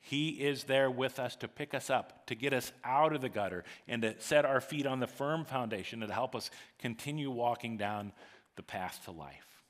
He 0.00 0.30
is 0.30 0.64
there 0.64 0.90
with 0.90 1.18
us 1.18 1.36
to 1.36 1.48
pick 1.48 1.74
us 1.74 1.90
up, 1.90 2.26
to 2.28 2.34
get 2.34 2.54
us 2.54 2.72
out 2.82 3.14
of 3.14 3.20
the 3.20 3.28
gutter, 3.28 3.64
and 3.86 4.00
to 4.00 4.14
set 4.18 4.46
our 4.46 4.62
feet 4.62 4.86
on 4.86 5.00
the 5.00 5.06
firm 5.06 5.44
foundation 5.44 6.02
and 6.02 6.08
to 6.08 6.14
help 6.14 6.34
us 6.34 6.50
continue 6.78 7.30
walking 7.30 7.76
down 7.76 8.12
the 8.56 8.62
path 8.62 9.00
to 9.04 9.10
life. 9.10 9.64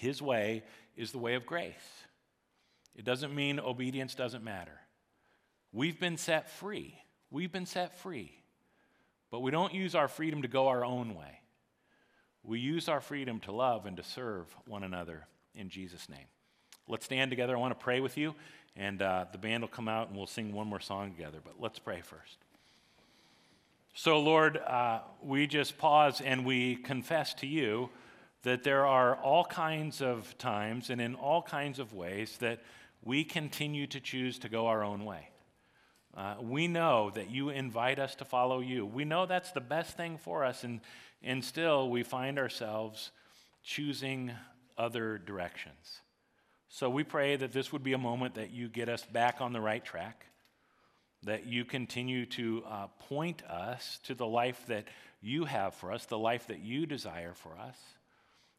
His 0.00 0.20
way 0.20 0.64
is 0.96 1.12
the 1.12 1.18
way 1.18 1.34
of 1.34 1.46
grace. 1.46 1.74
It 2.96 3.04
doesn't 3.04 3.34
mean 3.34 3.60
obedience 3.60 4.16
doesn't 4.16 4.42
matter. 4.42 4.80
We've 5.76 6.00
been 6.00 6.16
set 6.16 6.48
free. 6.48 6.98
We've 7.30 7.52
been 7.52 7.66
set 7.66 7.98
free. 7.98 8.32
But 9.30 9.40
we 9.40 9.50
don't 9.50 9.74
use 9.74 9.94
our 9.94 10.08
freedom 10.08 10.40
to 10.40 10.48
go 10.48 10.68
our 10.68 10.82
own 10.82 11.14
way. 11.14 11.40
We 12.42 12.60
use 12.60 12.88
our 12.88 13.02
freedom 13.02 13.40
to 13.40 13.52
love 13.52 13.84
and 13.84 13.94
to 13.98 14.02
serve 14.02 14.46
one 14.66 14.84
another 14.84 15.26
in 15.54 15.68
Jesus' 15.68 16.08
name. 16.08 16.24
Let's 16.88 17.04
stand 17.04 17.30
together. 17.30 17.54
I 17.54 17.60
want 17.60 17.78
to 17.78 17.84
pray 17.84 18.00
with 18.00 18.16
you, 18.16 18.34
and 18.74 19.02
uh, 19.02 19.26
the 19.32 19.36
band 19.36 19.64
will 19.64 19.68
come 19.68 19.86
out 19.86 20.08
and 20.08 20.16
we'll 20.16 20.26
sing 20.26 20.54
one 20.54 20.66
more 20.66 20.80
song 20.80 21.10
together. 21.10 21.40
But 21.44 21.60
let's 21.60 21.78
pray 21.78 22.00
first. 22.00 22.38
So, 23.92 24.18
Lord, 24.18 24.56
uh, 24.56 25.00
we 25.22 25.46
just 25.46 25.76
pause 25.76 26.22
and 26.22 26.46
we 26.46 26.76
confess 26.76 27.34
to 27.34 27.46
you 27.46 27.90
that 28.44 28.62
there 28.62 28.86
are 28.86 29.16
all 29.16 29.44
kinds 29.44 30.00
of 30.00 30.38
times 30.38 30.88
and 30.88 31.02
in 31.02 31.16
all 31.16 31.42
kinds 31.42 31.78
of 31.78 31.92
ways 31.92 32.38
that 32.38 32.62
we 33.04 33.24
continue 33.24 33.86
to 33.88 34.00
choose 34.00 34.38
to 34.38 34.48
go 34.48 34.68
our 34.68 34.82
own 34.82 35.04
way. 35.04 35.28
Uh, 36.16 36.34
we 36.40 36.66
know 36.66 37.10
that 37.14 37.30
you 37.30 37.50
invite 37.50 37.98
us 37.98 38.14
to 38.14 38.24
follow 38.24 38.60
you. 38.60 38.86
We 38.86 39.04
know 39.04 39.26
that's 39.26 39.52
the 39.52 39.60
best 39.60 39.98
thing 39.98 40.16
for 40.16 40.44
us, 40.44 40.64
and, 40.64 40.80
and 41.22 41.44
still 41.44 41.90
we 41.90 42.02
find 42.02 42.38
ourselves 42.38 43.10
choosing 43.62 44.32
other 44.78 45.18
directions. 45.18 46.00
So 46.68 46.88
we 46.88 47.04
pray 47.04 47.36
that 47.36 47.52
this 47.52 47.70
would 47.70 47.82
be 47.82 47.92
a 47.92 47.98
moment 47.98 48.34
that 48.36 48.50
you 48.50 48.68
get 48.68 48.88
us 48.88 49.04
back 49.04 49.40
on 49.40 49.52
the 49.52 49.60
right 49.60 49.84
track, 49.84 50.24
that 51.22 51.46
you 51.46 51.66
continue 51.66 52.24
to 52.26 52.62
uh, 52.66 52.86
point 53.08 53.44
us 53.44 53.98
to 54.04 54.14
the 54.14 54.26
life 54.26 54.64
that 54.68 54.84
you 55.20 55.44
have 55.44 55.74
for 55.74 55.92
us, 55.92 56.06
the 56.06 56.18
life 56.18 56.46
that 56.46 56.60
you 56.60 56.86
desire 56.86 57.34
for 57.34 57.56
us, 57.58 57.76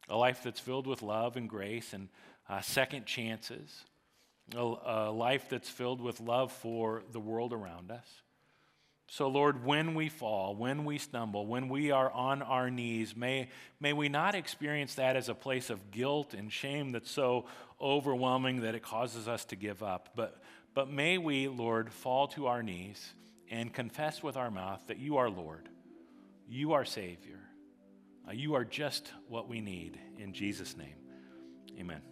a 0.08 0.16
life 0.16 0.42
that's 0.44 0.60
filled 0.60 0.86
with 0.86 1.02
love 1.02 1.36
and 1.36 1.48
grace 1.48 1.92
and 1.92 2.08
uh, 2.48 2.60
second 2.60 3.04
chances 3.04 3.84
a, 4.56 4.60
a 4.60 5.10
life 5.10 5.48
that's 5.48 5.68
filled 5.68 6.00
with 6.00 6.20
love 6.20 6.52
for 6.52 7.02
the 7.12 7.20
world 7.20 7.52
around 7.52 7.90
us. 7.90 8.06
So, 9.10 9.28
Lord, 9.28 9.64
when 9.64 9.94
we 9.94 10.10
fall, 10.10 10.54
when 10.54 10.84
we 10.84 10.98
stumble, 10.98 11.46
when 11.46 11.70
we 11.70 11.90
are 11.90 12.10
on 12.10 12.42
our 12.42 12.70
knees, 12.70 13.16
may, 13.16 13.48
may 13.80 13.94
we 13.94 14.10
not 14.10 14.34
experience 14.34 14.96
that 14.96 15.16
as 15.16 15.30
a 15.30 15.34
place 15.34 15.70
of 15.70 15.90
guilt 15.90 16.34
and 16.34 16.52
shame 16.52 16.92
that's 16.92 17.10
so 17.10 17.46
overwhelming 17.80 18.60
that 18.62 18.74
it 18.74 18.82
causes 18.82 19.26
us 19.26 19.46
to 19.46 19.56
give 19.56 19.82
up. 19.82 20.10
But, 20.14 20.42
but 20.74 20.90
may 20.90 21.16
we, 21.16 21.48
Lord, 21.48 21.90
fall 21.90 22.28
to 22.28 22.48
our 22.48 22.62
knees 22.62 23.14
and 23.50 23.72
confess 23.72 24.22
with 24.22 24.36
our 24.36 24.50
mouth 24.50 24.82
that 24.88 24.98
you 24.98 25.16
are 25.16 25.30
Lord, 25.30 25.70
you 26.46 26.74
are 26.74 26.84
Savior, 26.84 27.40
uh, 28.28 28.32
you 28.32 28.56
are 28.56 28.64
just 28.64 29.10
what 29.26 29.48
we 29.48 29.62
need. 29.62 29.98
In 30.18 30.34
Jesus' 30.34 30.76
name, 30.76 30.96
amen. 31.78 32.02